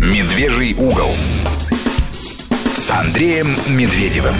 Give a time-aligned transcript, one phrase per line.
[0.00, 1.10] «Медвежий угол»
[2.74, 4.34] с Андреем Медведевым.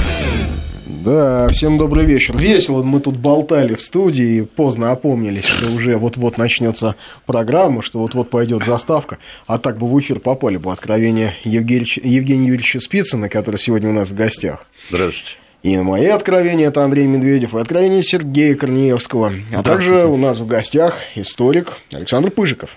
[1.05, 2.35] Да, всем добрый вечер.
[2.35, 6.97] Весело мы тут болтали в студии, поздно опомнились, что уже вот-вот начнется
[7.27, 9.19] программа, что вот-вот пойдет заставка.
[9.47, 13.93] А так бы в эфир попали бы откровения Евгения, Евгения Юрьевича Спицына, который сегодня у
[13.93, 14.67] нас в гостях.
[14.89, 15.37] Здравствуйте.
[15.63, 19.35] И мои откровения это Андрей Медведев, и откровения Сергея Корнеевского.
[19.55, 22.71] А также у нас в гостях историк Александр Пыжиков.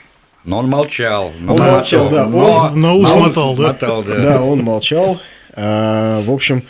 [0.43, 1.31] Но он молчал.
[1.39, 2.27] Но он молчал, да.
[2.27, 3.67] Но, на ус мотал, да?
[3.67, 4.15] Мотал, да.
[4.19, 5.21] Да, он молчал.
[5.53, 6.63] А, в общем,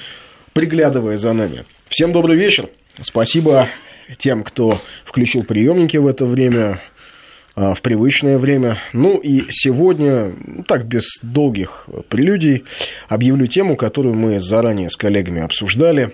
[0.54, 1.66] приглядывая за нами.
[1.90, 2.70] Всем добрый вечер.
[3.02, 3.68] Спасибо
[4.18, 6.82] тем, кто включил приемники в это время,
[7.56, 8.78] а, в привычное время.
[8.94, 12.66] Ну и сегодня, ну, так без долгих прелюдий,
[13.10, 16.14] объявлю тему, которую мы заранее с коллегами обсуждали.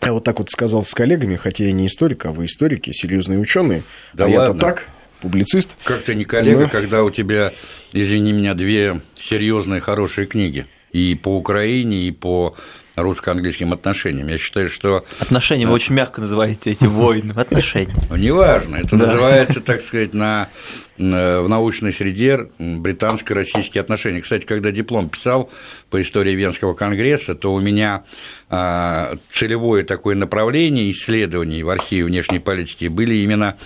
[0.00, 3.40] Я вот так вот сказал с коллегами, хотя я не историк, а вы историки, серьезные
[3.40, 3.82] ученые.
[4.12, 4.42] Да а ладно.
[4.42, 4.88] я-то так,
[5.20, 5.76] публицист.
[5.84, 6.68] Как ты не коллега, Ну.
[6.70, 7.52] когда у тебя,
[7.92, 12.56] извини меня, две серьезные хорошие книги и по Украине, и по
[12.96, 14.26] русско-английским отношениям.
[14.26, 17.32] Я считаю, что Отношения вы очень мягко называете эти войны.
[17.36, 17.94] Отношения.
[18.10, 19.06] ну, неважно, это Да.
[19.06, 20.48] называется, так сказать, на,
[20.96, 24.20] на- в научной среде британско-российские отношения.
[24.20, 25.48] Кстати, когда диплом писал
[25.90, 28.02] по истории Венского конгресса, то у меня
[28.50, 33.56] а, целевое такое направление исследований в архиве внешней политики были именно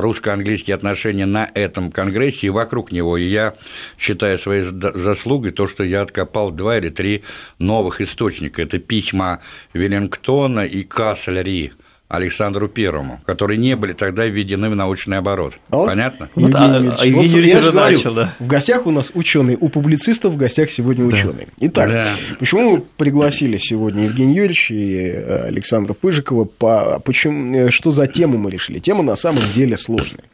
[0.00, 3.16] русско-английские отношения на этом конгрессе и вокруг него.
[3.16, 3.54] И я
[3.98, 7.24] считаю своей заслугой то, что я откопал два или три
[7.58, 8.62] новых источника.
[8.62, 9.40] Это письма
[9.72, 11.72] Веллингтона и Каслери
[12.16, 15.54] Александру Первому, которые не были тогда введены в научный оборот.
[15.70, 16.28] А вот Понятно?
[16.34, 18.34] Вот, а- Евгений а Юрьевич, Евгений вот Юрьевич я начал, да.
[18.38, 21.48] В гостях у нас ученый, у публицистов в гостях сегодня ученый.
[21.60, 22.06] Итак, Да.
[22.38, 26.44] почему мы пригласили сегодня Евгения Юрьевича и э, Александра Пыжикова?
[26.44, 28.78] По, почему, э, что за тему мы решили?
[28.78, 30.24] Тема на самом деле сложная.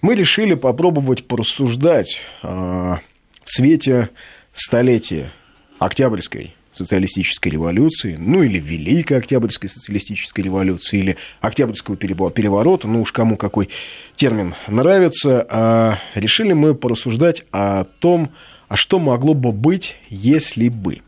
[0.00, 3.00] Мы решили попробовать порассуждать э, в
[3.44, 4.10] свете
[4.52, 5.32] столетия
[5.78, 13.36] Октябрьской социалистической революции, ну или Великой Октябрьской социалистической революции, или Октябрьского переворота, ну уж кому
[13.36, 13.68] какой
[14.16, 18.30] термин нравится, а решили мы порассуждать о том,
[18.68, 21.00] а что могло бы быть, если бы.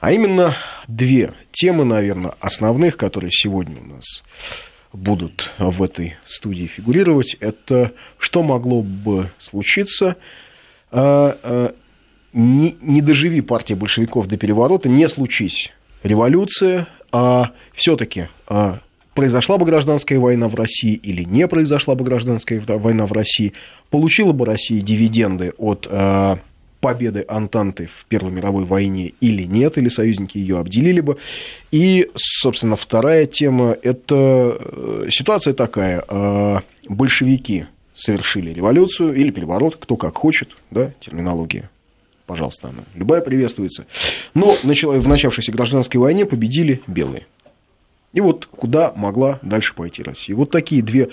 [0.00, 0.56] А именно
[0.86, 4.22] две темы, наверное, основных, которые сегодня у нас
[4.92, 10.16] будут в этой студии фигурировать, это что могло бы случиться,
[10.90, 11.74] а, а,
[12.38, 15.72] не, не доживи партия большевиков до переворота, не случись
[16.04, 18.28] революция, а все-таки
[19.14, 23.54] произошла бы гражданская война в России или не произошла бы гражданская война в России,
[23.90, 26.38] получила бы Россия дивиденды от а,
[26.80, 31.16] победы Антанты в Первой мировой войне или нет, или союзники ее обделили бы.
[31.72, 36.04] И, собственно, вторая тема– это э, ситуация такая.
[36.08, 37.66] э, Большевики
[37.96, 41.68] совершили революцию или переворот, кто как хочет, да, терминология
[42.28, 43.86] пожалуйста, она любая приветствуется.
[44.34, 47.26] Но в начавшейся гражданской войне победили белые.
[48.12, 50.34] И вот куда могла дальше пойти Россия.
[50.36, 51.08] Вот такие две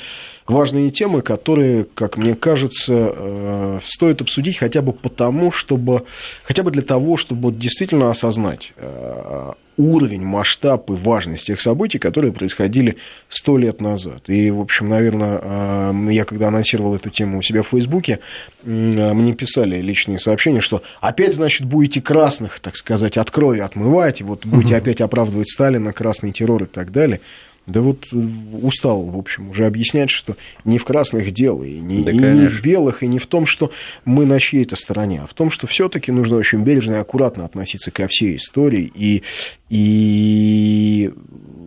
[0.48, 6.06] важные темы, которые, как мне кажется, э, стоит обсудить хотя бы потому, чтобы,
[6.44, 12.32] хотя бы для того, чтобы действительно осознать э, уровень, масштаб и важность тех событий, которые
[12.32, 12.98] происходили
[13.30, 14.30] сто лет назад.
[14.30, 18.20] И, в общем, наверное, э, я когда анонсировал эту тему у себя в Фейсбуке,
[18.64, 24.24] мне писали личные сообщения, что опять, значит, будете красных, так сказать, от крови отмывать, и
[24.24, 27.22] вот будете опять оправдывать Сталина, красный террор и так далее.
[27.68, 28.18] Да вот э,
[28.62, 32.48] устал, в общем, уже объяснять, что не в красных дело, и не, Да, и не
[32.48, 33.72] в белых, и не в том, что
[34.06, 37.90] мы на чьей-то стороне, а в том, что все-таки нужно очень бережно и аккуратно относиться
[37.90, 38.92] ко всей истории.
[38.94, 39.24] И,
[39.70, 41.12] и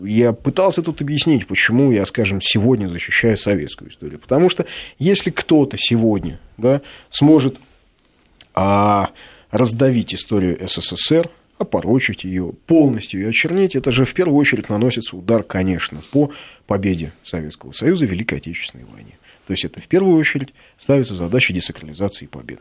[0.05, 4.21] я пытался тут объяснить, почему я, скажем, сегодня защищаю советскую историю.
[4.21, 4.67] Потому что
[4.99, 7.59] если кто-то сегодня да, сможет
[8.55, 9.11] а,
[9.51, 15.43] раздавить историю СССР, опорочить ее, полностью ее очернить, это же в первую очередь наносится удар,
[15.43, 16.33] конечно, по
[16.67, 19.19] победе Советского Союза в Великой Отечественной войне.
[19.47, 22.61] То есть это в первую очередь ставится задача десакрализации победы.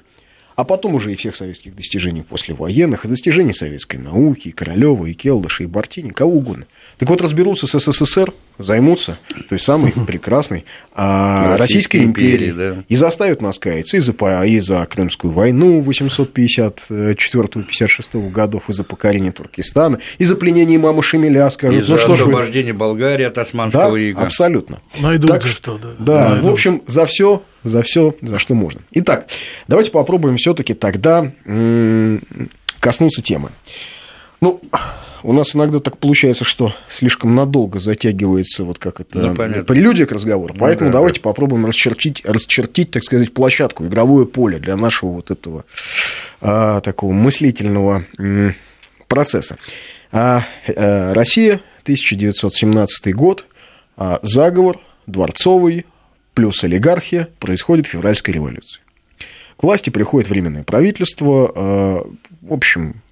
[0.55, 5.13] А потом уже и всех советских достижений послевоенных, и достижений советской науки, и Королева, и
[5.13, 6.65] Келдыша, и Бартини, кого угодно.
[6.97, 9.17] Так вот, разберутся с СССР, займутся
[9.49, 12.83] той самой прекрасной а, Российской Российской империей, империи, да.
[12.89, 14.13] и заставят нас каяться и за,
[14.45, 21.49] и за Крымскую войну 854-56 годов, и за покорение Туркестана, и за пленение мамы Шемеля,
[21.49, 21.81] скажут.
[21.83, 22.31] Из-за ну что ж вы...
[22.31, 24.23] освобождения Болгарии от Да, Османского ига.
[24.23, 24.79] абсолютно.
[24.99, 25.89] Найдут Так за что- да.
[25.99, 26.49] Да, Найдут.
[26.49, 28.81] в общем, за все, за все, за что можно.
[28.91, 29.27] Итак,
[29.67, 31.31] давайте попробуем все-таки тогда
[32.79, 33.49] коснуться темы.
[34.41, 34.61] Ну,
[35.23, 39.63] у нас иногда так получается, что слишком надолго затягивается вот как это Ну, понятно.
[39.63, 40.53] прелюдия к разговору.
[40.53, 45.31] Ну, Поэтому да, давайте попробуем расчертить, расчертить, так сказать, площадку, игровое поле для нашего вот
[45.31, 45.65] этого
[46.39, 48.05] а, такого мыслительного
[49.07, 49.57] процесса.
[50.11, 53.45] А, э, Россия, 1917 год,
[53.97, 55.85] а, заговор, дворцовый,
[56.33, 58.81] плюс олигархия, происходит февральская революция.
[59.57, 62.01] К власти приходит временное правительство, э,
[62.41, 63.06] в общем, а,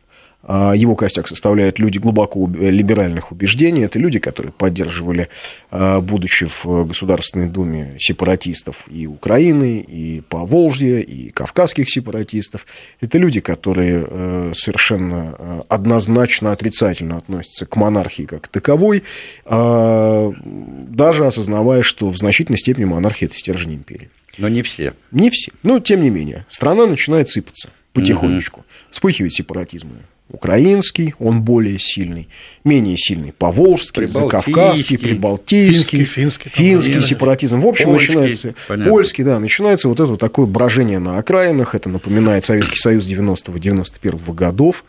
[0.48, 3.82] его костяк составляют люди глубоко уб- либеральных убеждений.
[3.82, 5.30] Это люди, которые поддерживали,
[5.72, 12.66] а, будучи в Государственной Думе, сепаратистов и Украины, и Поволжья, и кавказских сепаратистов.
[13.02, 19.04] Это люди, которые э, совершенно э, однозначно отрицательно относятся к монархии как таковой,
[19.46, 24.10] а, даже осознавая, что в значительной степени монархия– это стержень империи.
[24.38, 24.94] Но не все.
[25.12, 25.52] Не все.
[25.64, 28.66] Но, тем не менее, страна начинает сыпаться потихонечку.
[28.92, 29.90] Вспыхивает сепаратизм.
[30.30, 32.28] Украинский, он более сильный,
[32.64, 37.60] менее сильный поволжский, закавказский, прибалтийский, финский, финский, финский сепаратизм.
[37.60, 38.92] В общем, Польский, начинается понятно.
[38.92, 41.76] польский, да, начинается вот это вот такое брожение на окраинах.
[41.76, 44.84] Это напоминает Советский Союз 90-91 годов,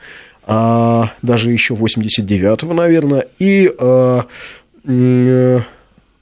[0.46, 3.26] а, даже еще 89-го, наверное.
[3.38, 4.24] И а,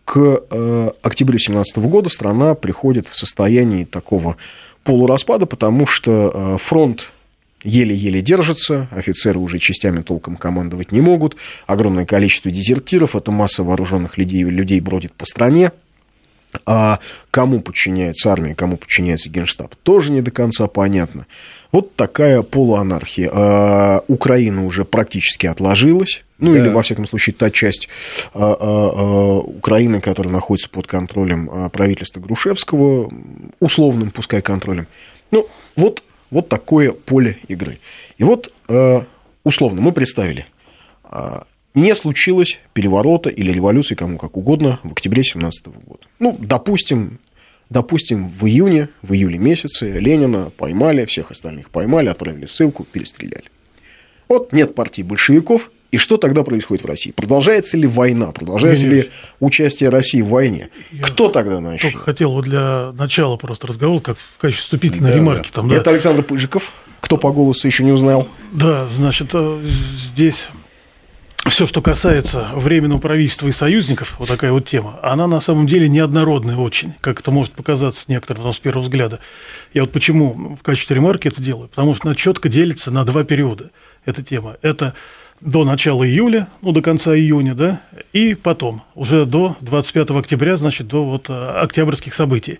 [0.05, 4.37] к э, октябрю 2017 года страна приходит в состояние такого
[4.83, 7.11] полураспада, потому что э, фронт
[7.65, 14.19] еле-еле держится, офицеры уже частями толком командовать не могут, огромное количество дезертиров, это масса вооруженных
[14.19, 15.73] людей, людей бродит по стране,
[16.67, 17.01] а
[17.31, 21.27] кому подчиняется армия, кому подчиняется генштаб, тоже не до конца понятно.
[21.73, 23.29] Вот такая полуанархия.
[23.33, 26.61] А, Украина уже практически отложилась, ну Да.
[26.61, 27.89] или, во всяком случае, та часть
[28.33, 33.13] а, а, а, Украины, которая находится под контролем а, правительства Грушевского,
[33.59, 34.87] условным, пускай, контролем.
[35.33, 37.79] Ну, вот, вот такое поле игры.
[38.19, 39.07] И вот, а,
[39.45, 40.47] условно, мы представили,
[41.05, 46.03] а, не случилось переворота или революции, кому как угодно, в октябре 2017 года.
[46.19, 47.21] Ну, допустим,
[47.71, 53.51] допустим, в июне, в июле месяце Ленина поймали, всех остальных поймали, отправили ссылку, перестреляли.
[54.29, 57.13] Вот нет партии большевиков, и что тогда происходит в России?
[57.13, 58.33] Продолжается ли война?
[58.33, 60.71] Продолжается ли участие России в войне?
[60.91, 61.95] Я Кто тогда Только начнет?
[61.95, 65.51] хотел вот для начала просто разговор, как в качестве вступительной Да, ремарки.
[65.53, 65.77] Там, да.
[65.77, 66.73] Это Александр Пыжиков.
[67.01, 68.27] Кто по голосу еще не узнал?
[68.51, 70.49] Да, значит, э, здесь
[71.47, 75.89] все, что касается временного правительства и союзников, вот такая вот тема, она на самом деле
[75.89, 79.21] неоднородная очень, как это может показаться некоторым с первого взгляда.
[79.73, 83.23] Я вот почему в качестве ремарки это делаю, потому что она четко делится на два
[83.23, 83.71] периода,
[84.07, 84.57] эта тема.
[84.63, 84.95] Это
[85.41, 87.81] до начала июля, ну, до конца июня, да,
[88.13, 92.59] и потом, уже до 25 октября, значит, до вот э, октябрьских событий.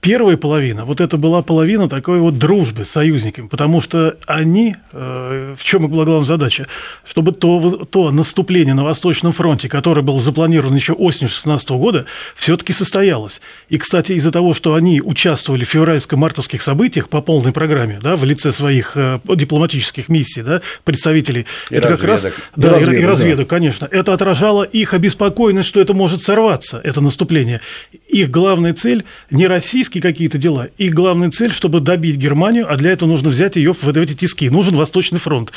[0.00, 5.54] Первая половина, вот это была половина такой вот дружбы с союзниками, потому что они, э,
[5.58, 6.66] в чем и была главная задача,
[7.04, 12.72] чтобы то, то наступление на Восточном фронте, которое было запланировано еще осенью 16 года, все-таки
[12.72, 13.42] состоялось.
[13.68, 18.24] И, кстати, из-за того, что они участвовали в февральско-мартовских событиях по полной программе, да, в
[18.24, 22.50] лице своих э, дипломатических миссий, да, представителей, И это как раз, разведок.
[22.56, 23.08] да, И и, разведок, и да.
[23.08, 27.60] разведок, конечно, это отражало их обеспокоенность, что это может сорваться, это наступление.
[28.08, 29.46] Их главная цель не
[29.90, 33.72] российские какие-то дела, их главная цель, чтобы добить Германию, а для этого нужно взять ее
[33.72, 35.52] в эти тиски, нужен Восточный фронт.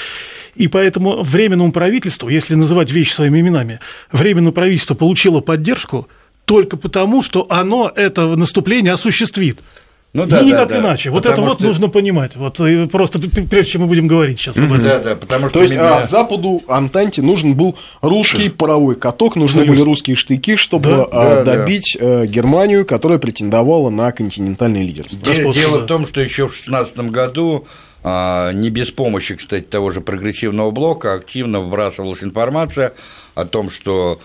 [0.55, 3.79] И поэтому Временному правительству, если называть вещи своими именами,
[4.11, 6.07] Временное правительство получило поддержку
[6.45, 9.59] только потому, что оно это наступление осуществит.
[10.15, 10.79] Ну Ну, да, да, никак да.
[10.79, 11.09] иначе.
[11.09, 12.35] Вот Потому это вот что- нужно понимать.
[12.35, 12.59] Вот
[12.91, 14.83] просто прежде чем мы будем говорить сейчас об этом.
[14.83, 19.35] Да, да, потому что То есть именно- а, Западу, Антанте нужен был русский паровой каток,
[19.35, 21.55] нужны были русские штыки, чтобы Да, а, да, да.
[21.57, 25.17] добить э, Германию, которая претендовала на континентальное лидерство.
[25.17, 25.85] Де- Дело да.
[25.85, 27.65] в том, что еще в 2016 году,
[28.03, 32.93] а, не без помощи, кстати, того же прогрессивного блока, активно вбрасывалась информация
[33.33, 34.19] о том, что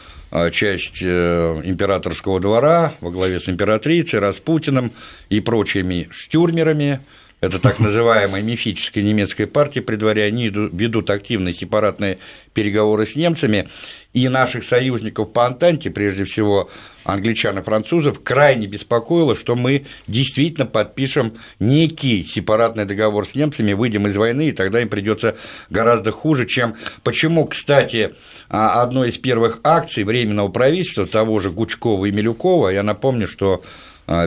[0.51, 4.93] часть э, императорского двора во главе с императрицей, Распутиным
[5.31, 7.01] и прочими штюрмерами,
[7.41, 12.19] это так называемая мифическая немецкая партия при дворе, они ведут активные сепаратные
[12.53, 13.69] переговоры с немцами,
[14.15, 16.71] и наших союзников по Антанте, прежде всего
[17.05, 24.07] англичан и французов, крайне беспокоило, что мы действительно подпишем некий сепаратный договор с немцами, выйдем
[24.07, 25.37] из войны, и тогда им придется
[25.71, 26.75] гораздо хуже, чем...
[27.05, 28.15] Почему, кстати,
[28.49, 33.63] а, одной из первых акций Временного правительства, того же Гучкова и Милюкова, я напомню, что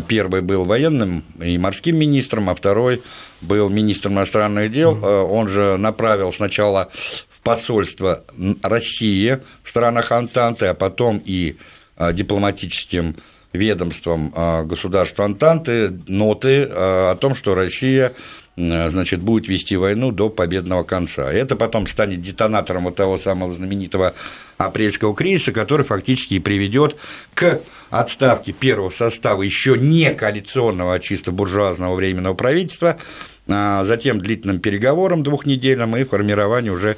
[0.08, 3.02] Первый был военным и морским министром, а второй
[3.42, 4.98] был министром иностранных дел.
[5.02, 6.92] А, Он же направил сначала
[7.30, 8.24] в посольство
[8.62, 11.58] России в странах Антанты, а потом и
[11.98, 13.16] а, дипломатическим
[13.54, 18.14] ведомством а, государства Антанты ноты а, о том, что Россия
[18.58, 21.32] значит, будет вести войну до победного конца.
[21.32, 24.14] Это потом станет детонатором вот того самого знаменитого
[24.58, 26.98] апрельского кризиса, который фактически и приведет
[27.34, 32.98] к отставке первого состава еще не коалиционного, а чисто буржуазного временного правительства,
[33.48, 36.98] а затем длительным переговорам двухнедельным и формированию уже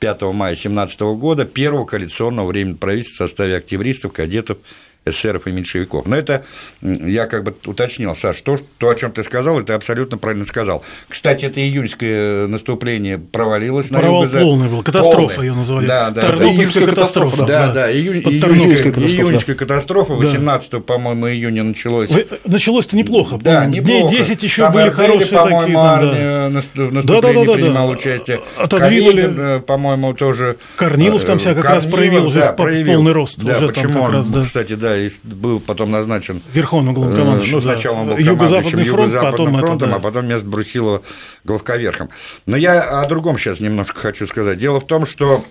[0.00, 4.58] 5 мая 2017 года первого коалиционного временного правительства в составе октябристов, кадетов
[5.06, 6.06] эсеров и меньшевиков.
[6.06, 6.44] Но это
[6.82, 10.84] я как бы уточнил, Саш, то, то, о чем ты сказал, это абсолютно правильно сказал.
[11.08, 15.86] Кстати, это июньское наступление провалилось Провал на юго полный был, катастрофа ее называли.
[15.86, 16.90] Да, да, Тарнопольская да.
[16.90, 17.30] катастрофа.
[17.30, 17.72] катастрофа, Да, да.
[17.74, 20.16] да, Под июньская, катастрофа, июньская катастрофа, Да.
[20.26, 22.10] 18 по-моему, июня началось.
[22.44, 23.38] Началось-то неплохо.
[23.40, 23.80] Да, помню.
[23.80, 24.08] неплохо.
[24.10, 25.60] Дней 10 еще Там были хорошие такие.
[25.60, 25.92] там, да.
[25.94, 27.52] армия в наступлении Да-да-да-да-да.
[27.54, 28.40] принимал участие.
[28.58, 29.22] Отодвинули.
[29.22, 30.56] Калинин, э, по-моему, тоже...
[30.76, 33.38] Корнилов там себя как раз проявил уже в по- в полный рост.
[33.38, 34.42] Да, Уже там почему как он, раз, да.
[34.42, 37.52] кстати, да, и был потом назначен Верховным Э, главнокомандующим.
[37.52, 37.72] Ну, да.
[37.72, 39.96] сначала он был Юго-Западный фронт, потом это, фронтом, да.
[39.96, 41.02] а потом место Брусилова
[41.44, 42.10] главковерхом.
[42.46, 44.58] Но я о другом сейчас немножко хочу сказать.
[44.58, 45.44] Дело в том, что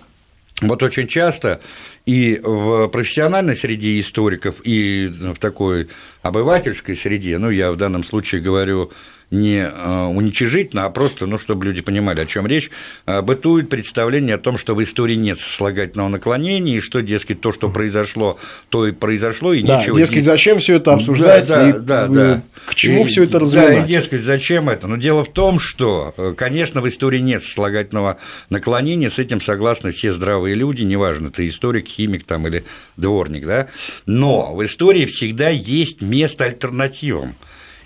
[0.60, 1.60] вот очень часто
[2.06, 5.88] и в профессиональной среде историков, и в такой
[6.22, 8.92] обывательской среде, ну, я в данном случае говорю
[9.30, 12.70] не э, уничижительно, а просто, ну, чтобы люди понимали, о чем речь,
[13.06, 17.52] э, бытует представление о том, что в истории нет сослагательного наклонения, и что, дескать, то,
[17.52, 18.38] что произошло,
[18.70, 22.06] то и произошло, и Да, ничего дескать, не- зачем все это обсуждать да, и да,
[22.08, 22.42] да.
[22.66, 23.88] к чему все это Да, развивать?
[23.88, 24.88] и, дескать, зачем это?
[24.88, 28.18] Но дело в том, что, э, конечно, в истории нет сослагательного
[28.48, 32.64] наклонения, с этим согласны все здравые люди, неважно, ты историк, химик там или
[32.96, 33.68] дворник, да,
[34.06, 37.36] но в истории всегда есть место альтернативам.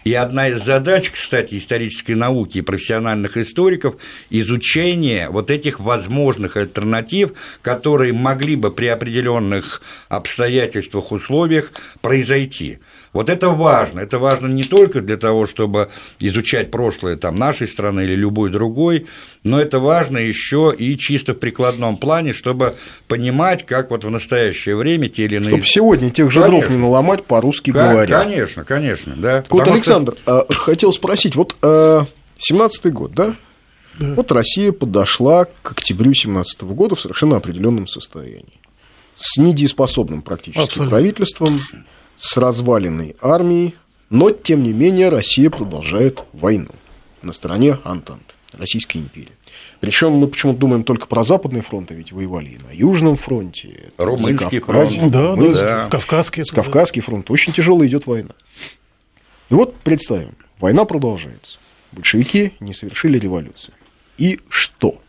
[0.04, 3.96] И одна из задач, кстати, исторической науки и профессиональных историков–
[4.30, 7.32] изучение вот этих возможных альтернатив,
[7.62, 9.80] которые могли бы при определенных
[10.10, 12.80] обстоятельствах, условиях произойти.
[13.14, 14.00] Вот это важно.
[14.00, 15.88] Это важно не только для того, чтобы
[16.20, 19.06] изучать прошлое там, нашей страны или любой другой,
[19.44, 22.74] но это важно еще и чисто в прикладном плане, чтобы
[23.06, 25.48] понимать, как вот в настоящее время те или иные...
[25.50, 26.60] Чтобы сегодня тех же Конечно.
[26.68, 28.20] дров не наломать по-русски Ка- говоря.
[28.24, 29.44] Конечно, конечно, да.
[29.48, 32.06] Вот, Потому что- Александр, а, хотел спросить, вот а,
[32.38, 33.36] 17-й год, да?
[34.00, 38.60] Вот Россия подошла к октябрю 17 года в совершенно определенном состоянии.
[39.14, 40.90] С недееспособным практически Абсолютно.
[40.90, 41.56] правительством,
[42.16, 43.74] с разваленной армией,
[44.10, 46.70] но, тем не менее, Россия продолжает войну
[47.22, 49.32] на стороне Антанты, Российской империи.
[49.80, 53.90] Причем мы почему-то думаем только про Западный фронт, а ведь воевали и на Южном фронте,
[53.98, 55.12] Румынский Закавказье, фронт.
[55.12, 55.88] Да, Румынский да.
[55.90, 56.44] Кавказский.
[56.44, 57.30] Кавказский фронт.
[57.30, 58.30] Очень тяжело идет война.
[59.50, 61.58] И вот представим, война продолжается.
[61.92, 63.74] Большевики не совершили революцию.
[64.16, 65.00] И что?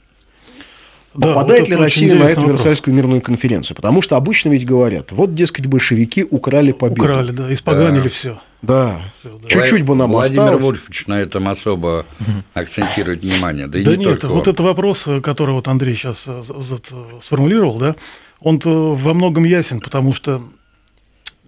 [1.15, 2.59] Да, Попадает вот ли Россия на эту вопрос.
[2.59, 3.75] Версальскую мирную конференцию?
[3.75, 7.03] Потому что обычно ведь говорят, вот, дескать, большевики украли победу.
[7.03, 8.39] Украли, да, испоганили все.
[8.61, 9.01] Да.
[9.23, 9.29] да.
[9.47, 10.63] Чуть-чуть бы нам Владимир осталось.
[10.63, 12.05] Вольфович на этом особо
[12.53, 13.67] акцентирует внимание.
[13.67, 14.53] Да, и Да не нет, только вот он.
[14.53, 16.43] это вопрос, который вот Андрей сейчас э,
[17.23, 17.95] сформулировал, да,
[18.41, 20.41] он во многом ясен, потому что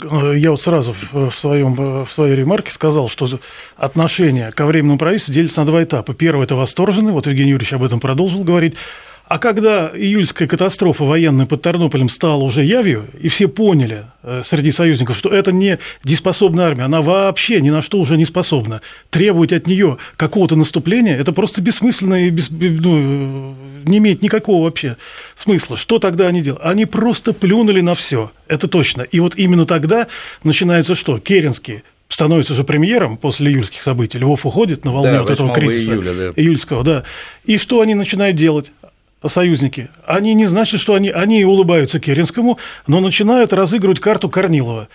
[0.01, 3.27] э, я вот сразу в своем, э, в своей ремарке сказал, что
[3.75, 6.13] отношение ко временному правительству делится на два этапа.
[6.13, 8.75] Первый– это восторженный, вот Евгений Юрьевич об этом продолжил говорить,
[9.29, 14.71] а когда июльская катастрофа военная под Тернополем стала уже явью, и все поняли э, среди
[14.71, 18.81] союзников, что это не дееспособная армия, она вообще ни на что уже не способна.
[19.09, 23.53] Требовать от нее какого-то наступления– это просто бессмысленно и без- бе- ну, э,
[23.89, 24.97] не имеет никакого вообще
[25.35, 25.77] смысла.
[25.77, 26.61] Что тогда они делали?
[26.63, 29.01] Они просто плюнули на все, это точно.
[29.01, 30.07] И вот именно тогда
[30.43, 31.19] начинается что?
[31.19, 34.17] Керенский становится же премьером после июльских событий.
[34.17, 36.41] Львов уходит на волне Да, вот этого 8 кризиса июля, да.
[36.41, 37.03] июльского, да.
[37.45, 38.71] И что они начинают делать?
[39.25, 44.87] Союзники, они не значит, что они, они улыбаются Керенскому, но начинают разыгрывать карту Корнилова.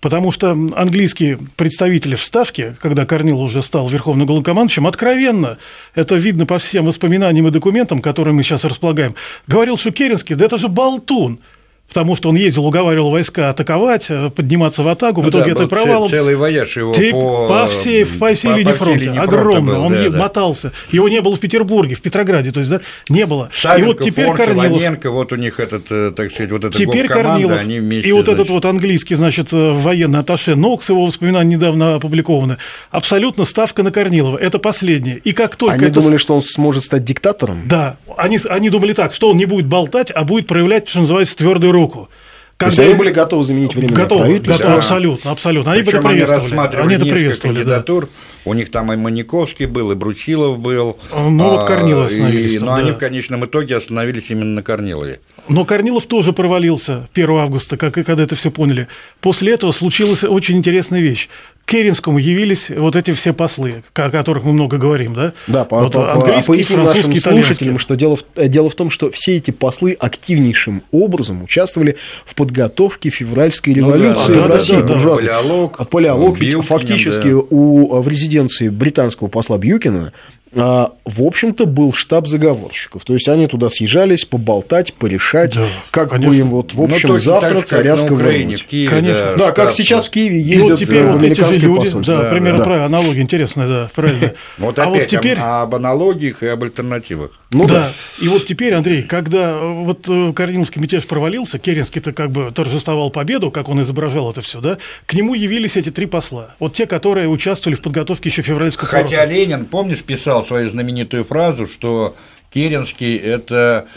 [0.00, 5.56] Потому что английские представители в Ставке, когда Корнилов уже стал верховным главнокомандующим, откровенно,
[5.94, 9.14] это видно по всем воспоминаниям и документам, которые мы сейчас располагаем,
[9.46, 11.40] говорил, что Керенский, да это же болтун.
[11.88, 15.20] Потому что он ездил, уговаривал войска атаковать, э, подниматься в атаку.
[15.20, 16.08] В Ну итоге да, это был провалом.
[16.08, 19.60] Целый вояж его Тип- по, по всей, по всей по- линии по фронта, линии огромно.
[19.72, 20.18] был, он да, е- да.
[20.18, 20.72] мотался.
[20.90, 23.48] Его не было в Петербурге, в Петрограде, то есть да, не было.
[23.52, 24.72] Савенков, и вот теперь Форкин, Корнилов.
[24.72, 28.12] Ланенко, вот у них этот, э, так сказать, вот эта Теперь Корнилов они вместе, и
[28.12, 32.56] вот этот значит, вот английский, значит, э, военный атташе Нокс, его воспоминания недавно опубликованы,
[32.90, 34.36] абсолютно ставка на Корнилова.
[34.38, 35.18] Это последнее.
[35.18, 36.00] И как только Они это...
[36.00, 37.62] думали, что он сможет стать диктатором?
[37.68, 41.36] Да, они, они думали так, что он не будет болтать, а будет проявлять, что называется,
[41.36, 42.08] твердую руку.
[42.56, 44.52] То есть Когда- они были готовы заменить временное Готовы, правительство?
[44.52, 44.76] готовы, Да.
[44.78, 45.72] абсолютно, абсолютно.
[45.72, 46.42] Они это они приветствовали.
[46.44, 47.60] рассматривали Они это приветствовали, да.
[47.62, 48.08] кандидатур.
[48.44, 50.96] У них там и Маниковский был, и Брусилов был.
[51.12, 52.94] Ну, вот А, Корнилов остановились Но они да.
[52.96, 55.18] в конечном итоге остановились именно на Корнилове.
[55.48, 58.86] Но Корнилов тоже провалился 1 августа, как и когда это все поняли.
[59.20, 61.28] После этого случилась очень интересная вещь.
[61.64, 65.32] К Керенскому явились вот эти все послы, о которых мы много говорим, да?
[65.46, 68.74] Да, по, вот по, английский, а нашим французский, слушателям, что дело в, э, дело в
[68.74, 74.40] том, что все эти послы активнейшим образом участвовали в подготовке февральской Ну да, революции да,
[74.40, 74.72] в да, России.
[74.74, 74.86] да, да.
[74.86, 75.28] буржуазной.
[75.28, 77.36] Палеолог, А Палеолог, ведь Бьюкинен, фактически да.
[77.36, 80.12] у, в резиденции британского посла Бьюкина
[80.54, 83.04] в общем-то, был штаб заговорщиков.
[83.04, 86.34] То есть они туда съезжались поболтать, порешать, Да, как бы конечно.
[86.34, 88.66] им вот, в Ну, общем, точно завтра так же, как царя сковырнуть.
[88.68, 89.34] Конечно.
[89.36, 89.72] Да, как штаб.
[89.72, 92.16] сейчас в Киеве И ездят вот теперь э, вот эти же люди, посольство.
[92.16, 92.64] да, примерно да.
[92.64, 94.34] правильно, аналогия интересная, да, правильно.
[94.58, 95.38] Вот а опять вот теперь...
[95.38, 97.32] об, об аналогиях и об альтернативах.
[97.54, 97.74] Ну да.
[97.74, 97.92] да.
[98.20, 103.10] И вот теперь, Андрей, когда э, вот э, Корниловский мятеж провалился, Керенский-то как бы торжествовал
[103.10, 106.54] победу, как он изображал это все, да, к нему явились эти три посла.
[106.58, 111.66] Вот те, которые участвовали в подготовке еще февральского Хотя Ленин, помнишь, писал свою знаменитую фразу,
[111.66, 112.16] что
[112.54, 113.88] Керенский– это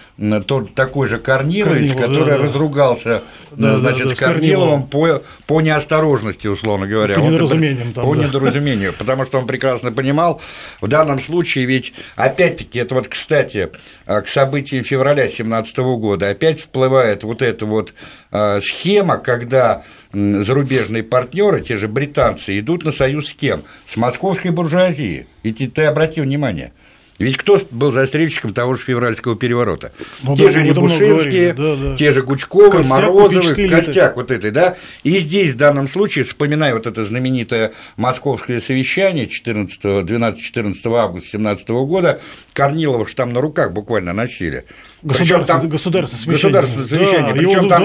[0.47, 3.21] тот такой же Корнилович, Корнилов, который да, разругался
[3.51, 4.87] Да, значит, да, с Корниловым.
[4.87, 7.13] Корниловым по, по неосторожности, условно говоря.
[7.13, 8.23] По Он- недоразумениям там, По да.
[8.25, 10.41] недоразумению, потому что он прекрасно понимал,
[10.81, 13.69] в данном случае ведь, опять-таки, это вот, кстати,
[14.07, 17.93] а, к событиям февраля 2017 года опять всплывает вот эта вот
[18.31, 19.83] а, схема, когда
[20.13, 23.61] зарубежные партнеры, те же британцы, идут на союз с кем?
[23.87, 25.27] С московской буржуазией.
[25.43, 26.73] И ты, ты обрати внимание.
[27.19, 29.91] Ведь кто был застрельщиком того же февральского переворота?
[30.21, 31.95] Ну те да, же Рябушинские, да, да.
[31.95, 33.69] те же Гучковы, Костяк Морозовы, элиты.
[33.69, 34.77] Костяк вот этой, да?
[35.03, 42.21] И здесь в данном случае, вспоминая вот это знаменитое московское совещание 12-14 августа 17 года,
[42.53, 44.65] Корнилова ж там на руках буквально носили.
[45.01, 46.61] Государственное- государственное совещание.
[46.61, 47.33] Государственное совещание.
[47.33, 47.81] Да, Причем там,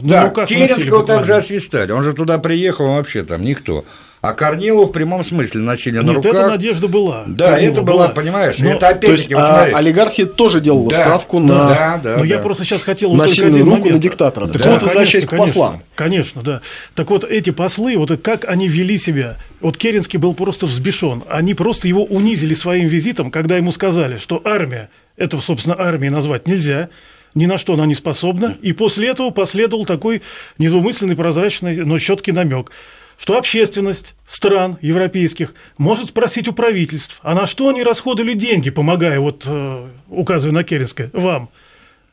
[0.00, 1.90] да, да, Керенского там же освистали.
[1.92, 3.84] Он же туда приехал, он вообще там никто.
[4.28, 6.32] А Корнилову в прямом смысле носили на Нет, руках.
[6.34, 7.24] эта надежда была.
[7.26, 9.72] Да, Корнилова это была, понимаешь, Но- это То опять-таки, есть вот а, смотри.
[9.74, 12.42] олигархия тоже делала Да, ставку на да, да, Но я да.
[12.42, 13.94] просто сейчас хотел На вот только один руку, момент.
[13.94, 14.46] на диктатора.
[14.48, 15.82] Так Да, вот, возвращаясь к послам.
[15.94, 16.60] Конечно, конечно, да.
[16.94, 21.22] Так вот, эти послы, вот как они вели себя, вот Керенский был просто взбешен.
[21.28, 26.48] Они просто его унизили своим визитом, когда ему сказали, что армия, это, собственно, армией назвать
[26.48, 26.88] нельзя,
[27.34, 28.56] ни на что она не способна.
[28.62, 30.22] И после этого последовал такой
[30.58, 32.70] недвумысленный, прозрачный, но четкий намек
[33.18, 39.20] что общественность стран европейских может спросить у правительств, а на что они расходовали деньги, помогая,
[39.20, 41.50] вот э, указывая на Керенское, вам.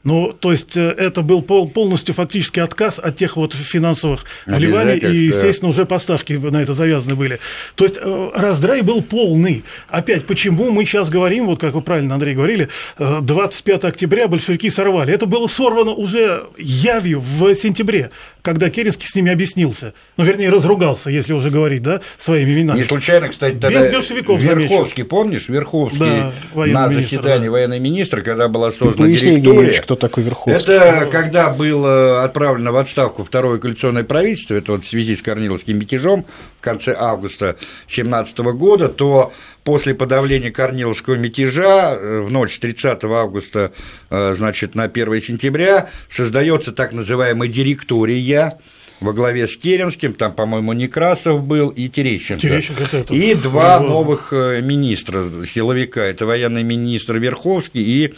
[0.03, 4.97] Ну, то есть, э, это был пол- полностью фактически отказ от тех вот финансовых вливаний,
[4.97, 7.39] и, естественно, уже поставки на это завязаны были.
[7.75, 9.63] То есть, э, раздрай был полный.
[9.87, 12.67] Опять, почему мы сейчас говорим, вот как вы правильно, Андрей, говорили,
[12.99, 15.13] э, 25 октября большевики сорвали.
[15.13, 18.11] Это было сорвано уже явью в сентябре,
[18.41, 19.93] когда Керенский с ними объяснился.
[20.17, 22.79] Ну, вернее, разругался, если уже говорить, да, своими именами.
[22.79, 27.51] Не случайно, кстати, тогда Без большевиков, Верховский, помнишь, Верховский Да, на заседании да.
[27.51, 29.92] военный министр, когда была создана директория.
[29.93, 30.73] Кто такой Верховский.
[30.75, 35.77] Это когда было отправлено в отставку второе коалиционное правительство, это вот в связи с Корниловским
[35.77, 36.25] мятежом
[36.59, 39.31] в конце августа 2017 года, то
[39.63, 43.71] после подавления Корниловского мятежа э, в ночь с 30 августа,
[44.09, 48.57] э, значит, на 1 сентября создается так называемая директория
[48.99, 52.41] во главе с Керенским, там, по-моему, Некрасов был и Терещенко.
[52.41, 53.87] Терещенко это- это- И два Ого.
[53.89, 58.13] новых э, министра, силовика, это военный министр Верховский и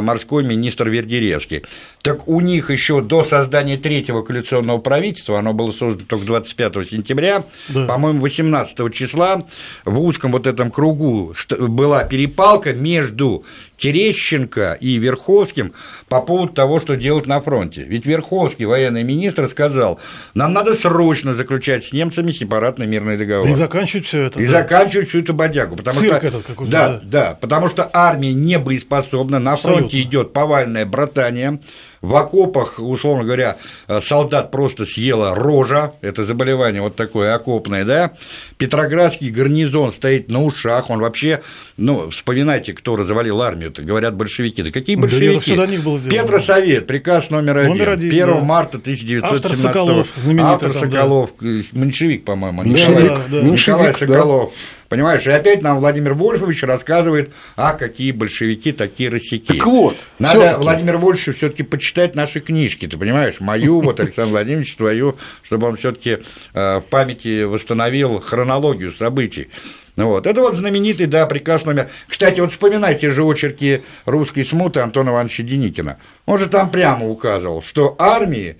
[0.00, 1.62] морской министр Вердеревский.
[2.02, 7.44] Так у них еще до создания третьего коалиционного правительства, оно было создано только 25 сентября,
[7.68, 7.86] Да.
[7.86, 9.42] по-моему, 18 числа
[9.84, 13.44] в узком вот этом кругу была перепалка между
[13.76, 15.72] Терещенко и Верховским
[16.08, 17.84] по поводу того, что делать на фронте.
[17.84, 20.00] Ведь Верховский, военный министр, сказал,
[20.34, 23.48] нам надо срочно заключать с немцами сепаратный мирный договор.
[23.48, 24.40] И заканчивать все это.
[24.40, 24.50] И да.
[24.50, 25.76] заканчивать всю эту бодягу.
[25.76, 27.00] Потому Цирк что, этот какой-то, да, да.
[27.04, 29.96] да, потому что армия не боеспособна, на фронте Абсолютно.
[30.00, 31.60] идет повальное братание.
[32.00, 33.56] В окопах, условно говоря,
[33.88, 38.12] э, солдат просто съела рожа, это заболевание вот такое окопное, да.
[38.56, 41.42] Петроградский гарнизон стоит на ушах, он вообще,
[41.76, 44.62] ну, вспоминайте, кто развалил армию, это говорят большевики.
[44.62, 45.52] Да какие Да большевики?
[45.52, 46.08] сделано.
[46.08, 48.40] Петросовет, приказ номер один, Номер один, 1 да.
[48.42, 50.08] марта 1917 Автор Соколов,
[50.40, 50.96] Автор там, да.
[50.98, 53.42] Соколов, э, меньшевик, по-моему, Меньшевик, Николай, да, да.
[53.42, 54.48] Николай Меньшевик, да.
[54.88, 59.58] Понимаешь, и опять нам Владимир Вольфович рассказывает, а какие большевики, такие росяки.
[59.58, 60.62] Так вот, Надо всё-таки.
[60.62, 65.76] Владимир Вольфовичу все-таки почитать наши книжки, ты понимаешь, мою, вот Александр Владимирович, твою, чтобы он
[65.76, 66.18] все-таки
[66.54, 69.48] в памяти восстановил хронологию событий.
[69.96, 70.26] Вот.
[70.26, 71.90] Это вот знаменитый, да, приказ номер...
[72.06, 75.98] Кстати, вот вспоминайте же очерки русской смуты Антона Ивановича Деникина.
[76.24, 78.56] Он же там прямо указывал, что армии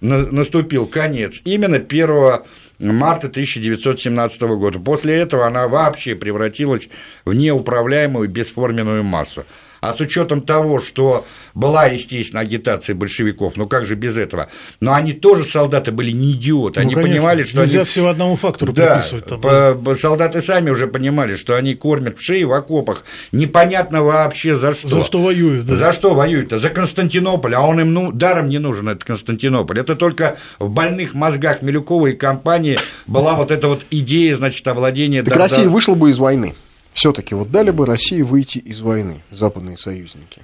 [0.00, 2.40] на- наступил конец именно 1
[2.80, 4.78] марта 1917 года.
[4.78, 6.88] После этого она вообще превратилась
[7.24, 9.44] в неуправляемую бесформенную массу.
[9.80, 14.48] А с учетом того, что была, естественно, агитация большевиков, ну как же без этого,
[14.80, 17.84] но они тоже, солдаты, были не идиоты, Ну, они конечно, понимали, что нельзя они...
[17.88, 19.24] всего одному фактору Да, приписывать.
[19.26, 24.56] там, по- солдаты сами уже понимали, что они кормят в шее в окопах, непонятно вообще
[24.56, 24.88] за что.
[24.88, 25.76] За что воюют, да.
[25.76, 26.58] За что воюют-то?
[26.58, 29.78] За Константинополь, а он им ну, даром не нужен, этот Константинополь.
[29.78, 35.22] Это только в больных мозгах Милюкова и компании была вот эта вот идея, значит, овладения...
[35.22, 36.54] Так Россия вышла бы из войны.
[36.92, 40.42] Все-таки вот дали бы России выйти из войны, западные союзники.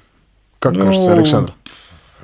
[0.58, 1.54] Как Ну, кажется, Александр?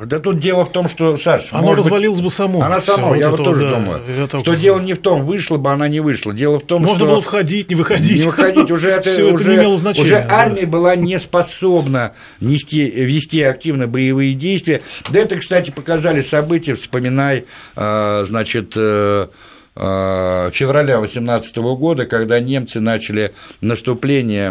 [0.03, 2.63] Да тут дело в том, что, Саш, Оно может быть, развалилось бы само.
[2.63, 5.27] Она сама, вот я это вот тоже да, думаю, это- что дело не в том,
[5.27, 6.33] вышла бы она, не вышла.
[6.33, 7.07] Дело в том, Можно что...
[7.07, 8.21] было входить, не выходить.
[8.21, 10.07] Не выходить, уже это, уже, не имело значения.
[10.07, 10.29] уже да.
[10.31, 14.81] армия была не способна нести, вести активно боевые действия.
[15.11, 17.45] Да это, кстати, показали события, вспоминай,
[17.77, 19.29] э, значит, э,
[19.75, 24.51] февраля 18 года, когда немцы начали наступление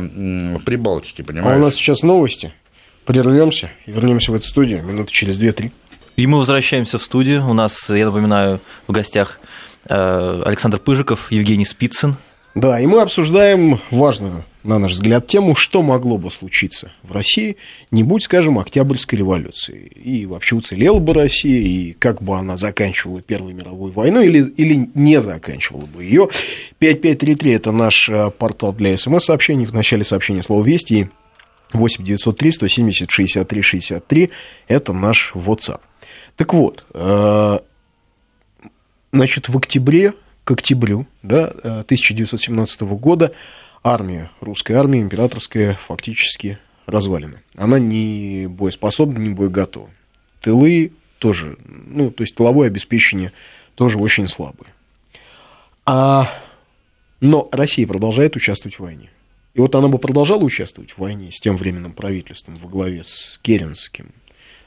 [0.58, 1.58] в Прибалтике, А понимаешь?
[1.58, 2.54] у нас сейчас новости.
[3.06, 5.72] Прервемся и вернемся в эту студию минуты через 2-3.
[6.18, 7.48] И мы возвращаемся в студию.
[7.50, 9.40] У нас, я напоминаю, в гостях
[9.86, 12.18] э, Александр Пыжиков, Евгений Спицын.
[12.54, 17.56] Да, и мы обсуждаем важную, на наш взгляд, тему, что могло бы случиться в России,
[17.92, 19.90] не будь, скажем, Октябрьской революции.
[19.96, 24.90] И вообще уцелела бы Россия, и как бы она заканчивала Первую мировую войну, или, или
[24.94, 26.28] не заканчивала бы ее.
[26.80, 29.66] 5533– это наш э, портал для смс-сообщений.
[29.66, 31.08] В начале сообщения слово «Вести» и
[31.72, 34.30] 8 903 170 63 63–
[34.68, 35.80] это наш WhatsApp.
[36.36, 37.60] Так вот, э,
[39.14, 40.14] значит, в октябре,
[40.52, 43.34] к октябрю да, э, 1917 года
[43.84, 47.42] армия, русская армия, императорская, фактически развалена.
[47.56, 49.90] Она не боеспособна, не боеготова.
[50.42, 53.32] Тылы тоже, ну, то есть тыловое обеспечение
[53.76, 54.74] тоже очень слабое.
[55.86, 56.30] А,
[57.22, 59.10] но Россия продолжает участвовать в войне.
[59.54, 63.40] И вот она бы продолжала участвовать в войне с тем временным правительством во главе с
[63.42, 64.12] Керенским.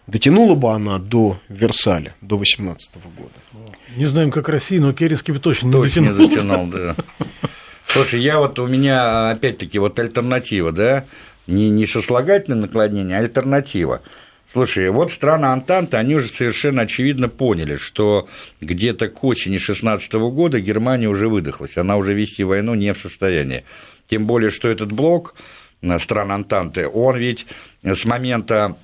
[0.06, 3.72] Дотянула бы она до Версаля, до 18 года.
[3.96, 6.28] Не знаем, как Россия, но Керенский бы точно не Точно не дотянул.
[6.28, 6.96] дотянул, да.
[7.86, 11.04] Слушай, я вот, у меня, опять-таки, вот альтернатива, да,
[11.46, 14.02] не, не сослагательное наклонение, а альтернатива.
[14.52, 18.28] Слушай, вот страны Антанты, они уже совершенно очевидно поняли, что
[18.60, 23.64] где-то к осени 16 года Германия уже выдохлась, она уже вести войну не в состоянии.
[24.06, 25.34] Тем более, что этот блок
[25.82, 27.46] э, стран Антанты, он ведь
[27.82, 28.76] с момента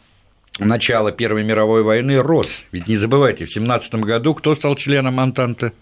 [0.61, 2.49] начала Первой мировой войны рос.
[2.73, 5.73] Ведь не забывайте, в 17 году кто стал членом Антанты?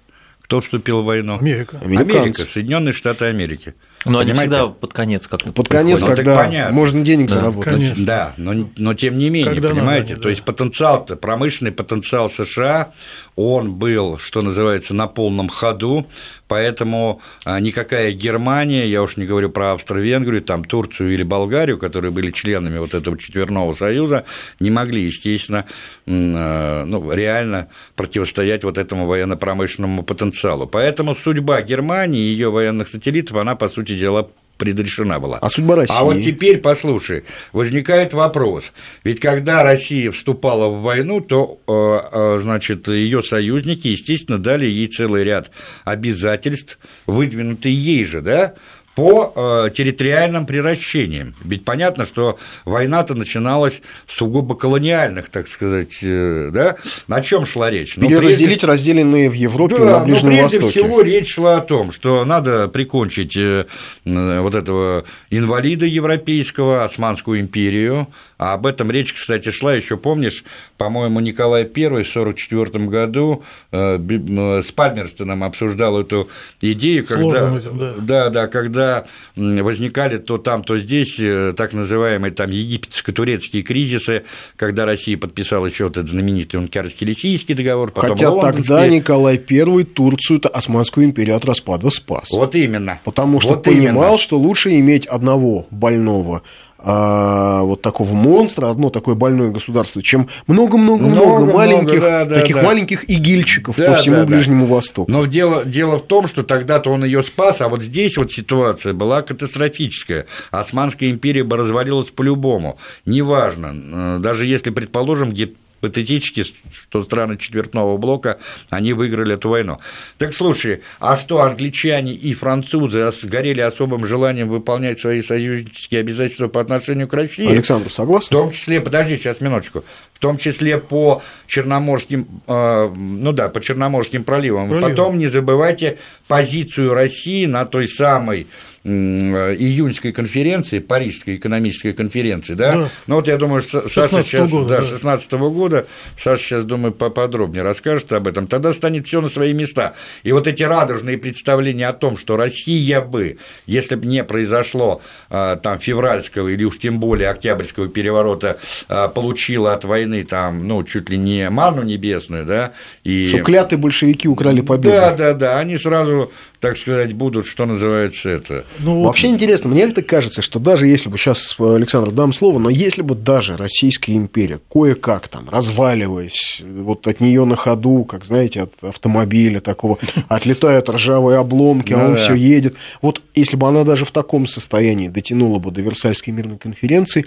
[0.43, 1.39] Кто вступил в войну?
[1.39, 1.79] Америка.
[1.83, 2.19] Американцы.
[2.19, 3.75] Америка, Соединенные Штаты Америки.
[4.05, 4.55] Но они Понимаете?
[4.55, 6.75] всегда под конец как-то Под конец, Ну, так когда понятно.
[6.75, 7.75] можно денег Да, заработать.
[7.75, 8.07] конечно.
[8.07, 10.29] Да, но, но тем не менее, Когда надо понимаете, они, то да.
[10.31, 12.93] есть потенциал, промышленный потенциал США,
[13.35, 16.07] он был, что называется, на полном ходу,
[16.49, 22.11] поэтому а, никакая Германия, я уж не говорю про Австро-Венгрию, там Турцию или Болгарию, которые
[22.11, 24.25] были членами вот этого четверного союза,
[24.61, 25.65] не могли, естественно,
[26.07, 30.67] э, ну, реально противостоять вот этому военно-промышленному потенциалу.
[30.67, 35.39] Поэтому судьба Германии и ее военных сателлитов, она, по сути дела, предрешена была.
[35.39, 35.95] А судьба России?
[35.97, 38.73] А вот теперь, послушай, возникает вопрос.
[39.05, 44.89] Ведь когда Россия вступала в войну, то, э, э, значит, ее союзники, естественно, дали ей
[44.89, 45.51] целый ряд
[45.85, 48.55] обязательств, выдвинутые ей же, да,
[48.99, 51.37] по э, территориальным приращениям.
[51.45, 56.75] Ведь понятно, что война-то начиналась с сугубо колониальных, так сказать, э, да?
[57.07, 57.97] О чем шла речь?
[57.97, 60.81] Ну, Переразделить разделенные в Европе да, на Ближнем но прежде Востоке.
[60.81, 63.67] всего речь шла о том, что надо прикончить э,
[64.05, 68.09] вот этого инвалида европейского, Османскую империю.
[68.37, 70.43] А об этом речь, кстати, шла еще, помнишь,
[70.77, 76.29] по-моему, Николай I в 1944 году с Пальмерстоном обсуждал эту
[76.61, 77.95] идею, когда, Сложным этим, да.
[77.99, 78.88] да, да, когда
[79.37, 84.25] возникали то там, то здесь э, так называемые там египетско-турецкие кризисы,
[84.57, 88.63] когда Россия подписала еще вот этот знаменитый Ункерский-Лисийский договор, потом Хотя Лондонский.
[88.63, 92.31] тогда Николай I Турцию-то Османскую империю от распада спас.
[92.31, 93.01] Вот именно.
[93.05, 94.19] Потому что Вот понимал, именно.
[94.19, 96.43] что лучше иметь одного больного
[96.81, 102.55] а, вот такого монстра, одно такое больное государство, чем много-много-много Много-много, маленьких, да, да, таких
[102.55, 102.63] да.
[102.63, 104.29] маленьких игильчиков Да, по всему да, да.
[104.29, 105.11] Ближнему Востоку.
[105.11, 108.93] Но дело, дело в том, что тогда-то он ее спас, а вот здесь вот ситуация
[108.93, 110.27] была катастрофическая.
[110.53, 112.79] Османская империя бы развалилась по-любому.
[113.05, 115.33] Неважно, даже если, предположим,
[115.81, 118.39] гипотетически, что страны четвертного блока,
[118.71, 119.79] они выиграли эту войну.
[120.19, 126.61] Так слушай, а что англичане и французы горели особым желанием выполнять свои союзнические обязательства по
[126.61, 127.49] отношению к России?
[127.49, 128.29] Александр, В согласен?
[128.31, 134.25] том числе, подожди, сейчас минуточку, в том числе по Черноморским, э, ну да, по Черноморским
[134.25, 134.67] проливам.
[134.67, 134.91] И Проливам.
[134.91, 138.47] Потом не забывайте позицию России на той самой
[138.89, 142.73] июньской конференции, Парижской экономической конференции, да?
[142.73, 142.91] да.
[143.07, 146.93] Ну вот я думаю, что Саша сейчас, года, да, 16 -го года, Саша сейчас, думаю,
[146.93, 149.95] поподробнее расскажет об этом, тогда станет все на свои места.
[150.23, 155.57] И вот эти радужные представления о том, что Россия бы, если бы не произошло а,
[155.57, 161.11] там февральского или уж тем более октябрьского переворота, а, получила от войны там, ну, чуть
[161.11, 162.73] ли не ману небесную, да,
[163.05, 163.29] и...
[163.29, 164.91] Что клятые большевики украли победу.
[164.91, 168.65] Да, да, да, они сразу так сказать, будут, что называется, это.
[168.81, 172.69] Ну, Вообще интересно, мне это кажется, что даже если бы сейчас, Александр, дам слово, но
[172.69, 178.63] если бы даже Российская империя кое-как там, разваливаясь, вот от нее на ходу, как знаете,
[178.63, 182.75] от автомобиля такого, отлетают ржавые обломки, а он все едет.
[183.03, 187.27] Вот если бы она даже в таком состоянии дотянула бы до Версальской мирной конференции,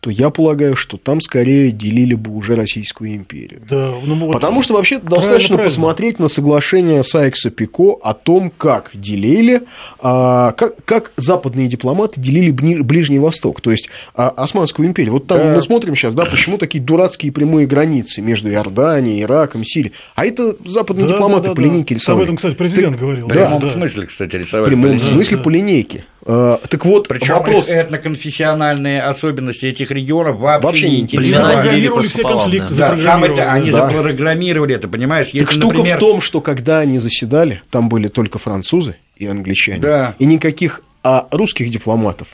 [0.00, 3.62] то я полагаю, что там скорее делили бы уже Российскую империю.
[3.68, 5.64] Да, ну, Потому что вообще достаточно правильно.
[5.64, 9.62] посмотреть на соглашение Сайкса-Пико о том, как делили,
[9.98, 15.14] а, как, как западные дипломаты делили Ближний Восток, то есть а, Османскую империю.
[15.14, 15.54] Вот там да.
[15.54, 19.92] мы смотрим сейчас, да, почему такие дурацкие прямые границы между Иорданией, Ираком, Сирией.
[20.14, 21.98] А это западные да, дипломаты да, да, по линейке да.
[21.98, 22.22] рисовали.
[22.22, 23.00] Об этом, кстати, президент Ты...
[23.00, 23.26] говорил.
[23.26, 23.70] В прямом да.
[23.70, 24.66] смысле, кстати, рисовали.
[24.66, 25.42] В прямом смысле да.
[25.42, 26.04] по линейке.
[26.26, 27.68] Э, так вот, Причем вопрос...
[27.68, 32.08] этноконфессиональные особенности этих регионов вообще, вообще не интересовали.
[32.08, 33.88] все конфликты, да, самое они да.
[33.88, 35.28] запрограммировали это, понимаешь?
[35.28, 35.96] Если, так штука например...
[35.96, 40.14] в том, что когда они заседали, там были только французы и англичане, да.
[40.18, 42.26] и никаких а русских дипломатов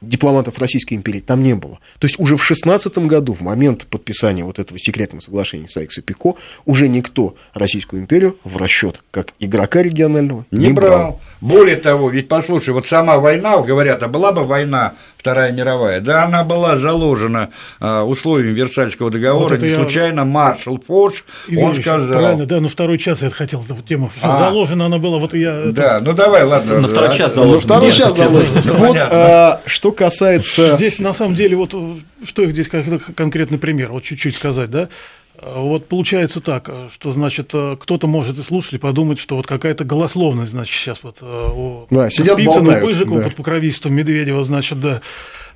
[0.00, 1.78] дипломатов Российской империи там не было.
[1.98, 6.34] То есть уже в 16 году, в момент подписания вот этого секретного соглашения Сайкса Пико,
[6.64, 10.90] уже никто Российскую империю в расчет как игрока регионального не, не брал.
[10.90, 11.20] брал.
[11.40, 14.94] Более того, ведь послушай, вот сама война, говорят, а была бы война
[15.26, 19.74] Вторая мировая, да, она была заложена а, условиями Версальского договора, вот не я...
[19.74, 21.24] случайно маршал Фош,
[21.56, 22.12] он сказал...
[22.12, 24.38] Правильно, да, на второй час я хотел эту тему, а.
[24.38, 25.64] заложена она была, вот я...
[25.72, 26.80] Да, ну давай, ладно.
[26.80, 27.56] На второй час заложена.
[27.56, 28.62] На второй час заложена.
[28.74, 30.76] Вот, а, что касается...
[30.76, 31.74] Здесь, на самом деле, вот,
[32.24, 34.88] что здесь конкретный пример, вот чуть-чуть сказать, да,
[35.42, 40.52] вот получается так, что, значит, кто-то может и слушать и подумать, что вот какая-то голословность,
[40.52, 43.24] значит, сейчас вот у да, сидят Спицына, Пыжикова да.
[43.24, 45.00] под покровительством Медведева, значит, да,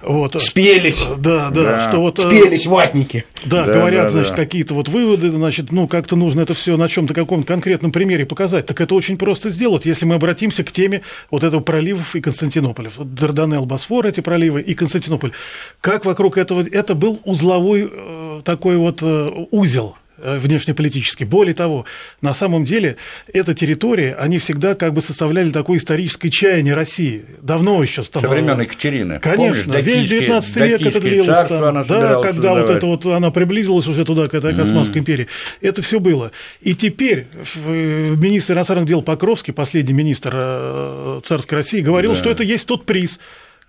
[0.02, 0.40] вот.
[0.40, 1.06] Спелись.
[1.18, 1.88] Да, да, да.
[1.88, 3.24] Что вот, э, Спелись ватники.
[3.44, 4.36] Да, да говорят, да, значит, да.
[4.36, 8.66] какие-то вот выводы, значит, ну, как-то нужно это все на чем-то каком-то конкретном примере показать.
[8.66, 12.90] Так это очень просто сделать, если мы обратимся к теме вот этого проливов и Константинополя.
[12.96, 15.32] Вот Дарданелл, Босфор, эти проливы и Константинополь.
[15.80, 16.64] Как вокруг этого...
[16.70, 19.30] Это был узловой э, такой вот э,
[19.70, 21.24] узел Э, внешнеполитически.
[21.24, 21.86] Более того,
[22.20, 22.96] на самом деле,
[23.32, 27.24] эта территория, они всегда как бы составляли такое историческое чаяние России.
[27.40, 28.02] Давно еще.
[28.02, 29.18] Со времен Екатерины.
[29.18, 31.48] Конечно, Помнишь, весь 19 век это длилось.
[31.48, 32.68] Там, да, когда создавать.
[32.68, 35.00] вот это вот она приблизилась уже туда, к этой Османской mm.
[35.00, 35.28] империи.
[35.62, 36.32] Это все было.
[36.60, 37.26] И теперь
[37.64, 42.18] министр иностранных дел Покровский, последний министр э, царской России, говорил, да.
[42.18, 43.18] что это есть тот приз,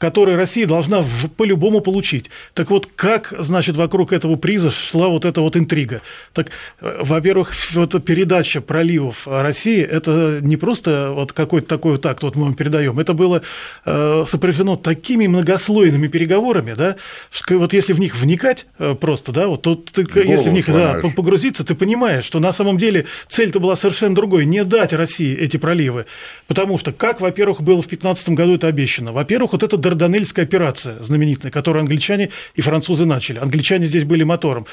[0.02, 1.06] который Россия должна
[1.38, 2.32] по-любому получить.
[2.56, 6.02] Так вот, как, значит, вокруг этого приза шла вот эта вот интрига?
[6.34, 6.48] Так,
[6.82, 12.36] э, во-первых, вот передача проливов России, это не просто вот какой-то такой вот акт, вот
[12.36, 13.44] мы вам передаем, это было
[13.86, 16.96] э, сопряжено такими многослойными переговорами, да,
[17.30, 20.66] что вот если в них вникать э, просто, да, вот то ты, если в них
[20.66, 25.38] да, погрузиться, ты понимаешь, что на самом деле цель-то была совершенно другой, не дать России
[25.38, 26.08] эти проливы,
[26.48, 31.04] потому что, как, во-первых, было в 2015 году это обещано, во-первых, вот это Дарданельская операция
[31.04, 33.40] знаменитая, которую англичане и французы начали.
[33.40, 34.66] Англичане здесь были мотором.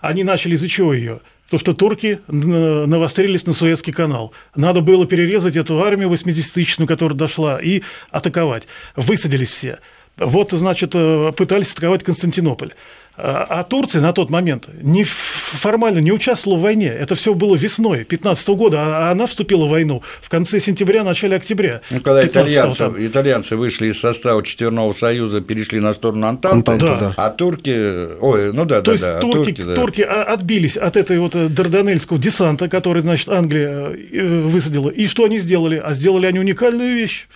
[0.00, 1.20] Они начали из-за чего ее?
[1.50, 4.32] То, что турки навострились на Суэцкий канал.
[4.56, 8.66] Надо было перерезать эту армию 80-тысячную, которая дошла, и атаковать.
[8.96, 9.78] Высадились все.
[10.16, 12.72] Вот, значит, э, пытались атаковать Константинополь.
[13.14, 16.88] А, а Турция на тот момент не, формально не участвовала в войне.
[16.88, 21.36] Это все было весной 2015 года, а она вступила в войну в конце сентября, начале
[21.36, 21.82] октября.
[21.90, 27.12] Ну, когда итальянцы, итальянцы вышли из состава Четверного Союза, перешли на сторону Антанты, да.
[27.16, 28.18] а турки...
[28.18, 29.74] Ой, ну да, То да, есть да, турки, турки, да.
[29.74, 34.88] турки отбились от этой вот э, Дарданельского десанта, который, значит, Англия э, высадила.
[34.88, 35.76] И что они сделали?
[35.84, 37.28] А сделали они уникальную вещь.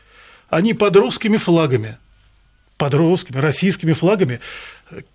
[0.49, 1.99] Они под русскими флагами
[2.77, 4.41] под русскими, российскими флагами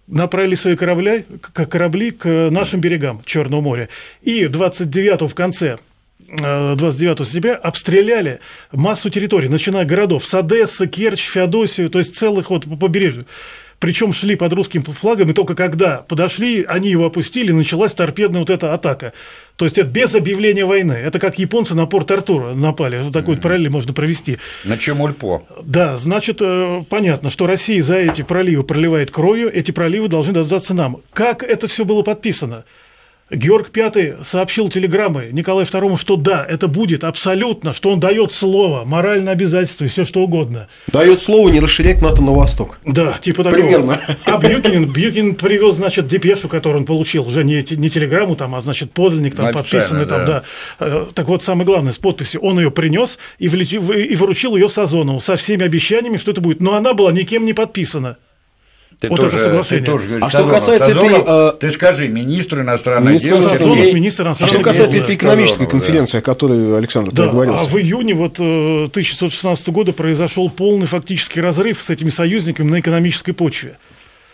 [0.07, 3.89] направили свои корабли, корабли к нашим берегам Черного моря.
[4.21, 5.77] И 29 в конце
[6.37, 8.39] 29 э, сентября обстреляли
[8.71, 13.25] массу территорий, начиная городов с Одессы, Керчь, Феодосию, то есть целых вот по побережью
[13.81, 18.51] причем шли под русским флагом, и только когда подошли, они его опустили, началась торпедная вот
[18.51, 19.11] эта атака.
[19.55, 20.93] То есть это без объявления войны.
[20.93, 23.01] Это как японцы на порт Артура напали.
[23.01, 23.41] Вот такой mm-hmm.
[23.41, 24.37] параллель можно провести.
[24.65, 25.41] На Чемульпо.
[25.63, 30.75] Да, значит, э, понятно, что Россия за эти проливы проливает кровью, эти проливы должны достаться
[30.75, 30.97] нам.
[31.11, 32.65] Как это все было подписано?
[33.31, 38.83] Георг V сообщил телеграммы Николаю II, что да, это будет абсолютно, что он дает слово,
[38.85, 40.67] моральное обязательство и все что угодно.
[40.87, 42.79] Дает слово не расширять НАТО на восток.
[42.85, 43.61] Да, типа такого.
[43.61, 43.99] Примерно.
[44.25, 48.61] А Бьюкин, Бьюкин привез, значит, депешу, которую он получил, уже не, не телеграмму, там, а,
[48.61, 50.43] значит, подлинник там подписанный, там, да.
[50.79, 51.05] да.
[51.13, 53.73] Так вот, самое главное, с подписью, он ее принес и, влеч...
[53.73, 56.61] и вручил ее Сазонову со всеми обещаниями, что это будет.
[56.61, 58.17] Но она была никем не подписана.
[59.01, 59.83] Ты вот тоже, это соглашение.
[59.85, 63.27] Ты тоже говоришь, А что Сазонов, касается Сазонов, этой, э, Ты скажи, министр иностранных Министр
[63.27, 65.03] дел Сазонов, Сазонов, Сергей- министр А иностранных что дел, касается да.
[65.03, 65.79] этой экономической Сазонова, да.
[65.79, 67.63] конференции, о которой Александр Да, договорился.
[67.63, 72.79] а в июне вот, э, 1616 года произошел полный фактический разрыв с этими союзниками на
[72.79, 73.77] экономической почве.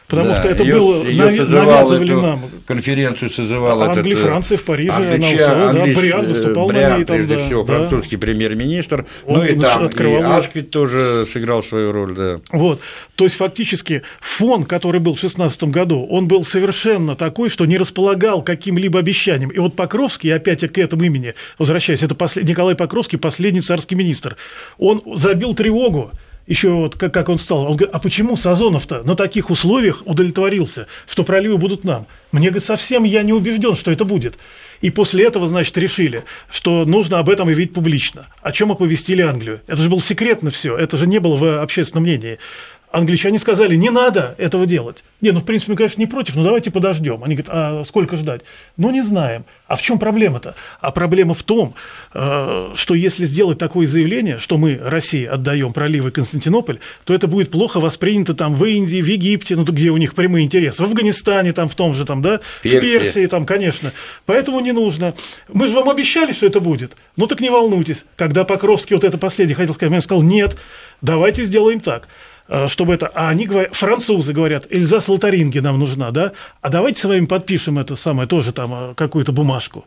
[0.08, 1.04] Потому Да, что это её- было
[1.36, 2.46] созывал навязывали эту нам.
[2.66, 3.98] Конференцию созывал этот...
[3.98, 7.06] Англия, э, Франция в Париже, англича- она устроила, да, английс- Бриан выступал на Бриан, ней
[7.06, 7.74] там, прежде да, всего, да.
[7.74, 9.06] французский премьер-министр.
[9.26, 10.30] Он ну и там и её.
[10.32, 12.38] Асквит тоже сыграл свою роль, да.
[12.52, 12.80] Вот.
[13.16, 17.78] То есть, фактически, фон, который был в 2016 году, он был совершенно такой, что не
[17.78, 19.50] располагал каким-либо обещанием.
[19.50, 22.48] И вот Покровский, опять к этому имени возвращаясь, это послед...
[22.48, 24.38] Николай Покровский, последний царский министр,
[24.78, 26.12] он забил тревогу,
[26.48, 30.88] еще вот как, как он стал, он говорит, а почему Сазонов-то на таких условиях удовлетворился,
[31.08, 32.08] что проливы будут нам?
[32.32, 34.38] Мне, говорит, совсем я не убежден, что это будет.
[34.82, 38.28] И после этого, значит, решили, что нужно об этом объявить публично.
[38.42, 39.62] О чем оповестили Англию.
[39.68, 42.38] Это же было секретно все, это же не было в общественном мнении.
[42.98, 45.04] Англичане сказали, не надо этого делать.
[45.22, 47.24] Не, ну, в принципе, мы, конечно, не против, но давайте подождем.
[47.24, 48.42] Они говорят, а сколько ждать?
[48.78, 49.46] Ну, не знаем.
[49.68, 50.56] А в чем проблема-то?
[50.80, 51.76] А проблема в том,
[52.14, 57.52] э, что если сделать такое заявление, что мы, Россия, отдаем проливы Константинополь, то это будет
[57.52, 61.54] плохо воспринято там в Индии, в Египте, ну, где у них прямые интересы, в Афганистане,
[61.54, 62.78] там, в том же, там, да, Персии.
[62.78, 63.92] в Персии, там, конечно.
[64.26, 65.14] Поэтому не нужно.
[65.52, 66.96] Мы же вам обещали, что это будет.
[67.16, 68.06] Ну, так не волнуйтесь.
[68.16, 70.58] Когда Покровский вот это последнее хотел сказать, я сказал, нет,
[71.02, 72.08] давайте сделаем так
[72.68, 73.08] чтобы это...
[73.14, 76.32] А они говорят, французы говорят, Эльзас Лотаринги нам нужна, да?
[76.62, 79.86] А давайте с вами подпишем это самое, тоже там э, какую-то бумажку.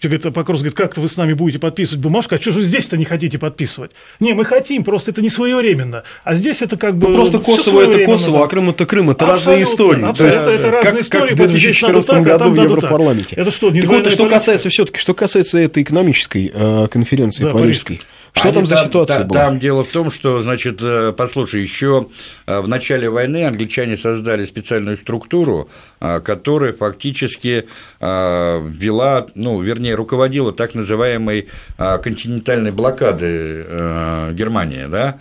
[0.00, 2.96] Говорит, Покровский говорит, как-то вы с нами будете подписывать бумажку, а что же вы здесь-то
[2.96, 3.90] не хотите подписывать?
[4.20, 6.04] Не, мы хотим, просто это не своевременно.
[6.22, 7.08] А здесь это как бы...
[7.08, 8.44] Ну, просто Косово это Косово, да.
[8.44, 10.00] а Крым это Крым, это разные Абсолютно, истории.
[10.02, 11.30] То Абсолютно, есть, это как- разные как истории.
[11.32, 13.28] в здесь надо 2014 так, а году там в Европарламенте.
[13.30, 13.38] так.
[13.38, 14.28] Это что, не Так вот, что политика?
[14.28, 18.00] касается все-таки, что касается этой экономической э, конференции Да, парижской,
[18.38, 19.40] что Они там за ситуация та- была?
[19.40, 22.08] Там дело в том, что, значит, э, послушай, еще
[22.46, 25.68] э, в начале войны англичане создали специальную структуру,
[26.00, 27.66] э, которая фактически
[28.00, 35.18] ввела, ну, вернее, руководила так называемой континентальной блокадой Германии, да,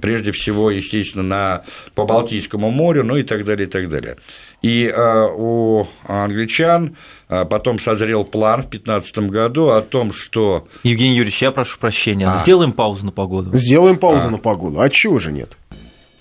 [0.00, 1.62] прежде всего, естественно, на,
[1.94, 4.16] по Балтийскому морю, ну и так далее, и так далее.
[4.66, 6.96] И э, у англичан
[7.28, 12.26] э, потом созрел план в 2015 году о том, что Евгений Юрьевич, я прошу прощения.
[12.26, 12.38] А.
[12.38, 13.56] Сделаем паузу на погоду.
[13.56, 14.80] Сделаем паузу на погоду.
[14.80, 15.56] А чего же нет?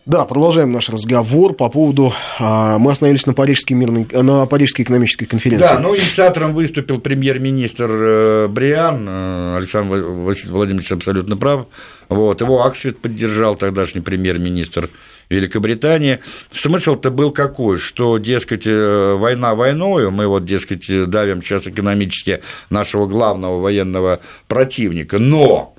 [0.06, 2.14] Да, продолжаем наш разговор по поводу...
[2.38, 5.66] а, мы остановились на Парижской, мирной, на Парижской экономической конференции.
[5.66, 11.66] Да, ну инициатором выступил премьер-министр э, Бриан, Александр Владимирович абсолютно прав,
[12.10, 14.92] вот, его Аксвит поддержал, тогдашний премьер-министр
[15.30, 16.20] Великобритании.
[16.54, 23.08] Смысл-то был какой, что, дескать, э, война войною, мы вот, дескать, давим сейчас экономически нашего
[23.08, 25.75] главного военного противника, но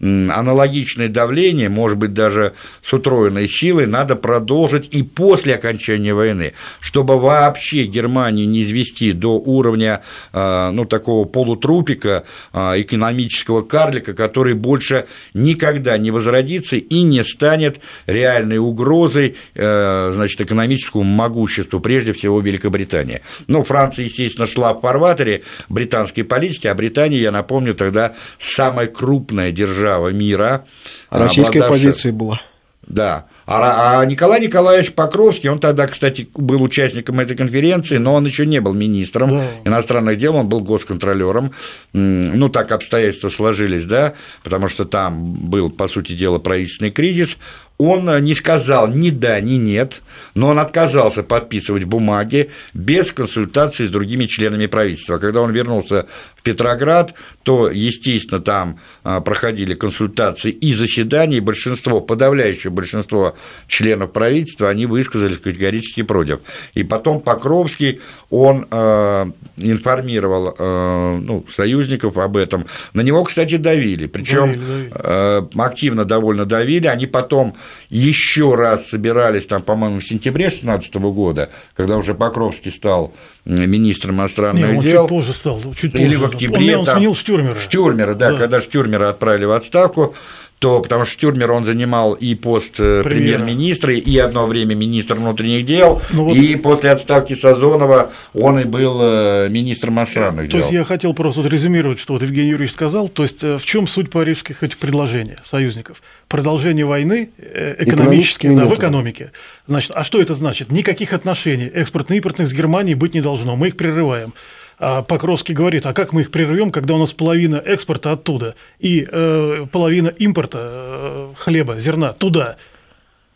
[0.00, 7.18] аналогичное давление, может быть, даже с утроенной силой, надо продолжить и после окончания войны, чтобы
[7.18, 15.06] вообще Германию не извести до уровня э, ну, такого полутрупика, э, экономического карлика, который больше
[15.34, 23.20] никогда не возродится и не станет реальной угрозой э, значит, экономическому могуществу, прежде всего Великобритании.
[23.48, 29.52] Ну, Франция, естественно, шла в фарватере британской политики, а Британия, я напомню, тогда самая крупная
[29.52, 30.64] держава мира.
[31.08, 32.40] А российская обладавшая- позиция была.
[32.86, 33.26] да.
[33.52, 38.46] А, а Николай Николаевич Покровский, он тогда, кстати, был участником этой конференции, но он еще
[38.46, 39.44] не был министром Да.
[39.64, 41.50] иностранных дел, он был госконтролером.
[41.92, 44.12] Ну, так обстоятельства сложились, да,
[44.44, 47.38] потому что там был, по сути дела, правительственный кризис.
[47.80, 50.02] Он э, не сказал ни да, ни нет,
[50.34, 55.16] но он отказался подписывать бумаги без консультации с другими членами правительства.
[55.16, 62.00] Когда он вернулся в Петроград, то, естественно, там а, проходили консультации и заседания, и большинство,
[62.02, 63.34] подавляющее большинство
[63.66, 66.40] членов правительства, они высказались категорически против.
[66.74, 72.66] И потом Покровский, он э, информировал э, ну, союзников об этом.
[72.92, 74.54] На него, кстати, давили, причем
[74.92, 76.86] э, активно довольно давили.
[76.86, 77.56] Они потом
[77.88, 83.12] еще раз собирались, там, по-моему, в сентябре 2016 года, когда уже Покровский стал
[83.44, 85.02] министром Не, иностранных он дел.
[85.02, 86.18] чуть позже стал, чуть Или позже.
[86.18, 86.74] в октябре.
[86.74, 87.54] Он, он там, сменил Штюрмера.
[87.56, 88.36] Штюрмера, да, Да.
[88.38, 90.14] когда Штюрмера отправили в отставку,
[90.60, 95.64] то потому что Штюрмер он занимал и пост э, премьер-министра, и одно время министр внутренних
[95.64, 100.60] дел, Ну вот- и после отставки Сазонова он и был э, министром иностранных То дел.
[100.60, 103.08] есть я хотел просто вот резюмировать, что вот Евгений Юрьевич сказал.
[103.08, 106.02] То есть э, в чем суть парижских этих предложений союзников?
[106.28, 107.30] Продолжение войны
[107.78, 109.32] экономически, да, в экономике.
[109.66, 110.70] Значит, а что это значит?
[110.70, 113.56] Никаких отношений экспортно-импортных с Германией быть не должно.
[113.56, 114.34] Мы их прерываем.
[114.82, 119.06] А Покровский говорит, а как мы их прервем, когда у нас половина экспорта оттуда и
[119.06, 122.56] э, половина импорта э, хлеба, зерна туда?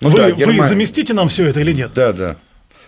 [0.01, 1.91] Ну вы, да, вы Германия- заместите нам все это или нет?
[1.95, 2.37] Да, да.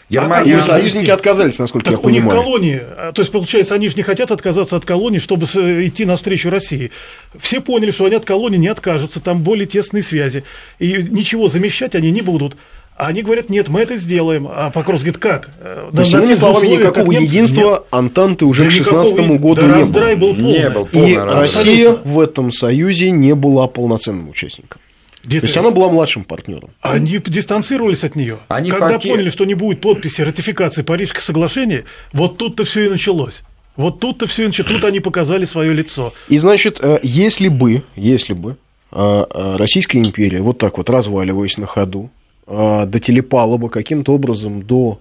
[0.08, 0.54] Германия...
[0.54, 2.42] как союзники отказались, насколько Так я у них понимаю.
[2.42, 5.44] колонии, а, то есть, получается, они же не хотят отказаться от колонии, чтобы
[5.86, 6.92] идти навстречу России.
[7.38, 10.44] Все поняли, что они от колонии не откажутся, там более тесные связи,
[10.78, 12.56] и ничего замещать они не будут.
[12.96, 14.48] Они говорят, нет, мы это сделаем.
[14.50, 15.50] А Покровский говорит, как?
[15.60, 17.22] Э, есть, на иными словами, никакого как немцы?
[17.24, 17.82] единства Нет.
[17.90, 20.16] Антанты уже Да к никакого 16 и- году да не было.
[20.16, 20.52] был полный.
[20.58, 20.88] Не был.
[20.92, 21.40] И раздрай.
[21.42, 24.80] Россия в этом союзе не была полноценным участником.
[25.22, 26.70] Где То есть она была младшим партнером.
[26.80, 28.38] Они дистанцировались от нее.
[28.48, 31.82] Они Когда поте- поняли, что не будет подписи ратификации Парижских соглашений,
[32.12, 33.42] вот тут-то все и началось.
[33.76, 34.70] Вот тут-то все и началось.
[34.72, 36.14] Тут они показали свое лицо.
[36.28, 38.56] И значит, э, если бы, если бы
[38.92, 42.08] э, э, Российская империя вот так вот разваливаясь на ходу,
[42.46, 45.00] э, дотелепала бы каким-то образом до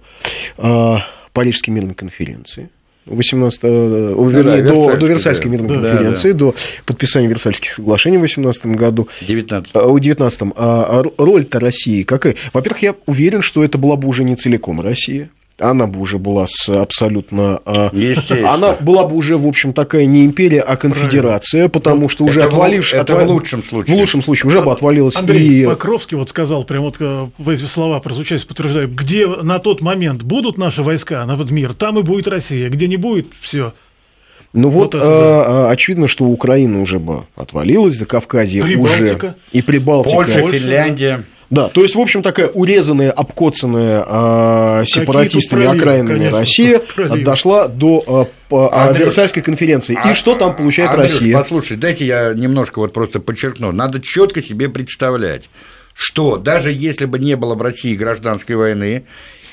[0.58, 0.96] э,
[1.32, 2.70] Парижской мирной конференции,
[3.06, 5.56] 18, э, о, вернее, до, Версальской, до Версальской да.
[5.56, 10.54] мирной Да, конференции, до подписания Версальских соглашений в 18 году, 19 А, В 19-м.
[10.56, 12.36] А роль-то России какая?
[12.52, 15.30] Во-первых, я уверен, что это была бы уже не целиком Россия.
[15.58, 17.60] Она бы уже была с абсолютно...
[17.64, 17.90] а.
[18.44, 22.48] Она была бы уже, в общем, такая не империя, а конфедерация, потому что уже это
[22.48, 22.92] отвалившись...
[22.92, 23.96] это в лучшем случае.
[23.96, 25.64] В лучшем случае уже бы отвалилась Андрей и...
[25.64, 30.58] Покровский вот сказал, прям вот э, эти слова прозвучали, подтверждаю, где на тот момент будут
[30.58, 33.72] наши войска, на этот мир, там и будет Россия, где не будет, все.
[34.52, 39.26] Ну вот, Вот это а, а, очевидно, что Украина уже бы отвалилась, за Кавказье Прибалтика.
[39.26, 39.34] уже...
[39.52, 40.16] И Прибалтика.
[40.16, 41.24] Польша, Польша, Финляндия.
[41.48, 47.24] Да, то есть, в общем, такая урезанная, обкоцанная а, сепаратистами проливы, окраинами конечно, Россия проливы.
[47.24, 49.94] дошла до а, по- а, Андрюш, Версальской конференции.
[49.94, 51.32] И А- что там получает Андрюш, Россия?
[51.38, 53.70] Послушай, дайте я немножко вот просто подчеркну.
[53.70, 55.48] Надо четко себе представлять,
[55.96, 59.06] что даже если бы не было в России гражданской войны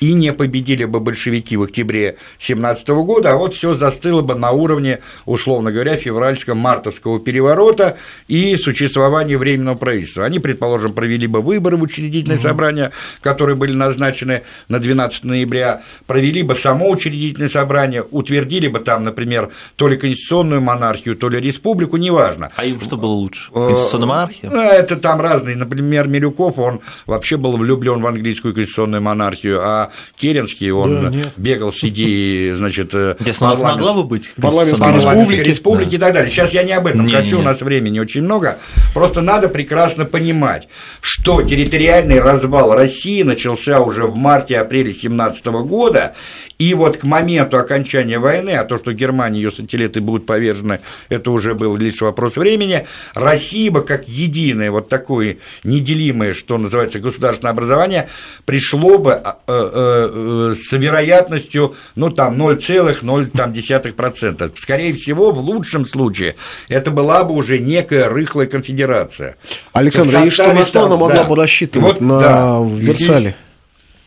[0.03, 4.51] и не победили бы большевики в октябре 17 года, а вот все застыло бы на
[4.51, 10.25] уровне, условно говоря, февральско-мартовского переворота и существования временного правительства.
[10.25, 12.91] Они, предположим, провели бы выборы в учредительное собрание,
[13.21, 19.51] которые были назначены на 12 ноября, провели бы само учредительное собрание, утвердили бы там, например,
[19.77, 22.49] то ли конституционную монархию, то ли республику, неважно.
[22.57, 23.51] А им что было лучше?
[23.53, 24.49] Конституционная монархия?
[24.49, 25.55] Ну, Это там разные.
[25.55, 31.71] Например, Милюков, он вообще был влюблен в английскую конституционную монархию, а Керенский, он Да, бегал
[31.71, 35.49] с идеей, значит, э, у парламент- могла бы быть парламентской республики.
[35.49, 36.29] республики и так далее.
[36.31, 37.45] Сейчас я не об этом Не, хочу, не, у не.
[37.45, 38.59] нас времени очень много.
[38.93, 40.67] Просто надо прекрасно понимать,
[41.01, 46.15] что территориальный развал России начался уже в марте-апреле 17 года,
[46.59, 50.79] и вот к моменту окончания войны, а то, что Германия и ее сателлиты будут повержены,
[51.09, 56.99] это уже был лишь вопрос времени, Россия бы как единое вот такое неделимое, что называется,
[56.99, 58.07] государственное образование,
[58.45, 64.51] пришло бы э, э, э, с вероятностью, ну, там, 0,0%.
[64.57, 66.38] Скорее всего, в лучшем случае,
[66.69, 69.36] это была бы уже некая рыхлая конфедерация.
[69.74, 71.26] Александр, и что, на что она могла да.
[71.26, 72.61] бы рассчитывать Вот, на да.
[72.65, 73.36] Версале?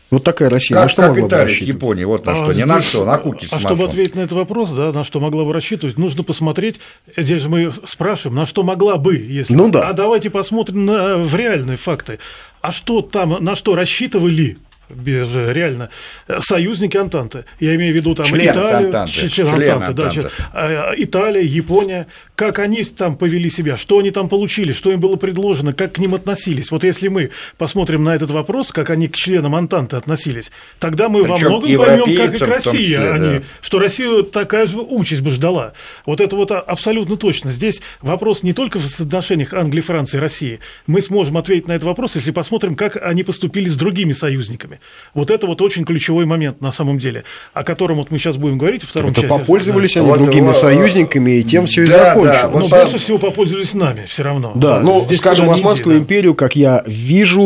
[0.09, 1.75] Вот такая Россия, на Как, что как могла Италия с рассчитывать?
[1.75, 4.21] Японией, вот на А что, не на что, на куки с А чтобы ответить на
[4.21, 6.79] этот вопрос, да, на что могла бы рассчитывать, нужно посмотреть,
[7.17, 9.53] здесь же мы спрашиваем, на что могла бы, если...
[9.53, 9.89] Ну да.
[9.89, 12.19] А давайте посмотрим на, в реальные факты.
[12.61, 14.57] А что там, на что рассчитывали
[14.89, 15.89] без, э, реально
[16.27, 17.45] э, союзники Антанты.
[17.59, 19.13] Я имею в виду там Члены Италию, Антанты.
[19.13, 20.29] ч- члены Члены Антанты, да, Антанты.
[20.29, 24.99] ч- а, Италия, Япония, как они там повели себя, что они там получили, что им
[24.99, 26.71] было предложено, как к ним относились.
[26.71, 31.23] Вот если мы посмотрим на этот вопрос, как они к членам Антанты относились, тогда мы
[31.23, 33.43] во Причём многом к поймем, как и к России, числе, они, да.
[33.61, 35.73] что Россию такая же участь бы ждала.
[36.05, 37.51] Вот это вот а- абсолютно точно.
[37.51, 40.59] Здесь вопрос не только в отношениях Англии, Франции России.
[40.85, 44.76] Мы сможем ответить на этот вопрос, если посмотрим, как они поступили с другими союзниками.
[45.13, 47.23] Вот это вот очень ключевой момент на самом деле,
[47.53, 49.37] о котором вот мы сейчас будем говорить во втором Это части.
[49.37, 52.49] попользовались они Вот, другими вот, союзниками, и тем все и да, да, закончилось.
[52.51, 54.51] вот Но по- больше всего попользовались нами все равно.
[54.55, 56.03] Да, но, Здесь скажем, Османскую иди, да.
[56.03, 57.41] империю, как я вижу,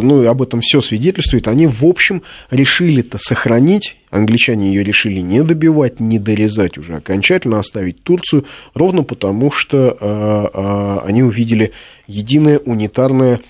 [0.00, 5.20] э, ну, и об этом все свидетельствует, они, в общем, решили-то сохранить, англичане ее решили
[5.20, 11.72] не добивать, не дорезать уже окончательно, оставить Турцию, ровно потому что э, э, они увидели
[12.06, 13.40] единое унитарное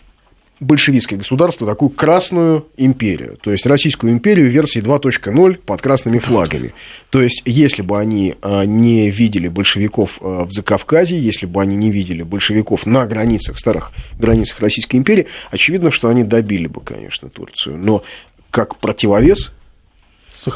[0.60, 6.74] большевистское государство такую красную империю, то есть Российскую империю версии 2.0 под красными флагами.
[7.10, 11.76] То есть, если бы они а, не видели большевиков а, в Закавказье, если бы они
[11.76, 17.28] не видели большевиков на границах, старых границах Российской империи, очевидно, что они добили бы, конечно,
[17.28, 17.78] Турцию.
[17.78, 18.02] Но
[18.50, 19.52] как противовес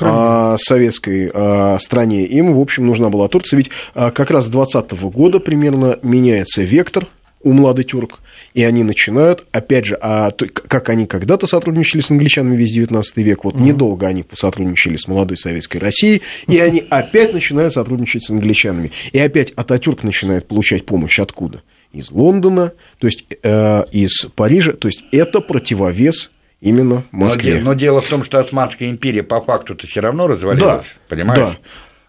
[0.01, 3.59] а, советской а, стране им, в общем, нужна была Турция.
[3.59, 7.07] Ведь а, как раз с 20 года примерно меняется вектор
[7.43, 8.21] у младый тюрк,
[8.55, 13.17] и они начинают, опять же, а, то, как они когда-то сотрудничали с англичанами весь 19
[13.19, 18.25] век, вот mm недолго они сотрудничали с молодой советской Россией, и они опять начинают сотрудничать
[18.25, 18.93] с англичанами.
[19.13, 21.63] И опять Ататюрк начинает получать помощь откуда?
[21.93, 26.31] Из Лондона, то есть э, из Парижа, то есть это противовес
[26.63, 27.59] именно Москве.
[27.59, 31.39] Но, но дело в том, что Османская империя по факту-то все равно развалилась, да, понимаешь?
[31.39, 31.57] Да.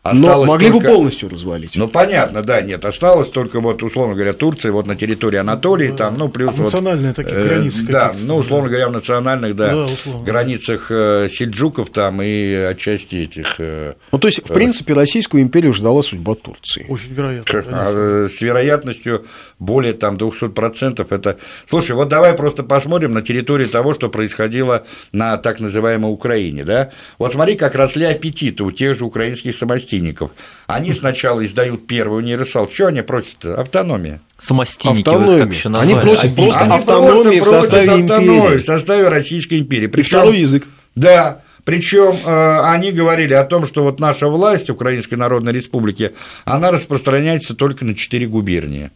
[0.04, 0.86] Осталось Но могли только...
[0.86, 1.78] бы полностью развалить.
[1.78, 2.84] Ну, понятно, да, нет.
[2.84, 5.96] Осталось только, вот, условно говоря, Турция, вот на территории Анатолии, да.
[5.96, 6.64] там, ну, плюс а вот...
[6.64, 7.84] Национальные такие э, границы.
[7.84, 8.72] Да, ну, условно да.
[8.72, 9.88] говоря, в национальных, да, да
[10.26, 13.56] границах э, сельджуков там и отчасти этих...
[13.60, 16.86] Э, ну, то есть, в принципе, Российскую империю ждала судьба Турции.
[16.90, 17.64] Очень вероятно.
[17.68, 19.26] А, с вероятностью
[19.64, 21.06] более там 200%.
[21.10, 21.38] Это...
[21.70, 26.92] Слушай, вот давай просто посмотрим на территории того, что происходило на так называемой Украине, да?
[27.18, 30.32] Вот смотри, как росли аппетиты у тех же украинских самостийных самостийников.
[30.68, 32.70] Они сначала издают первый универсал.
[32.70, 33.46] Что они просят?
[33.46, 34.22] Автономия.
[34.40, 35.40] Самостийники, автономия.
[35.40, 35.94] так еще назвали.
[35.94, 38.58] Они просят просто они автономии в составе империи.
[38.58, 39.88] В составе Российской империи.
[39.88, 40.68] Причем, И второй язык.
[40.96, 46.14] Да, причем э, они говорили о том, что вот наша власть Украинской Народной Республики,
[46.46, 48.92] она распространяется только на четыре губернии.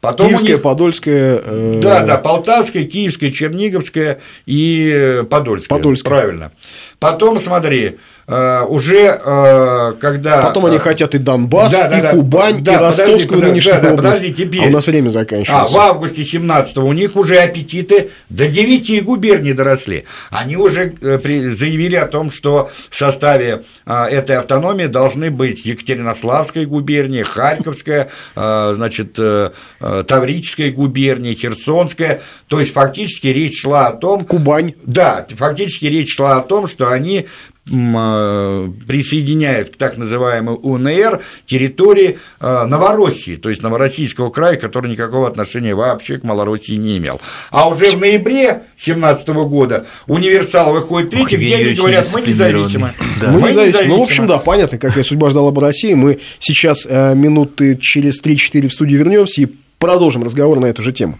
[0.00, 0.62] Потом Киевская, них...
[0.62, 1.42] Подольская.
[1.44, 1.80] Э...
[1.82, 5.78] Да, да, Полтавская, Киевская, Черниговская и Подольская.
[5.78, 6.10] Подольская.
[6.10, 6.52] Правильно.
[6.98, 7.94] Потом, смотри, Э,
[8.28, 10.42] уже э, когда...
[10.42, 13.92] Потом они хотят и Донбасс, да, да, и Кубань, да, и Ростовскую подожди, нынешнюю да,
[13.92, 14.02] область.
[14.02, 14.64] Подожди, теперь.
[14.64, 15.64] А у нас время заканчивается.
[15.64, 20.06] А в августе 17 у них уже аппетиты до 9 губерний доросли.
[20.30, 21.20] Они уже э,
[21.54, 29.18] заявили о том, что в составе этой автономии должны быть Екатеринославская губерния, Харьковская, значит,
[29.78, 32.22] Таврическая губерния, Херсонская.
[32.48, 34.24] То есть, фактически речь шла о том...
[34.24, 34.74] Кубань.
[34.84, 37.26] Да, фактически речь шла о том, что они
[37.68, 45.26] а, присоединяют к так называемой УНР территории а, Новороссии, то есть Новороссийского края, который никакого
[45.26, 47.20] отношения вообще к Малороссии не имел.
[47.50, 52.92] А уже в ноябре 2017 года универсал выходит третий, где они говорят, мы независимы.
[53.20, 53.30] Да.
[53.32, 53.86] Мы, мы независимы.
[53.86, 55.94] Ну, в общем, да, понятно, какая судьба ждала бы России.
[55.94, 59.48] Мы сейчас э, минуты через 3-4 в студию вернемся и
[59.78, 61.18] продолжим разговор на эту же тему.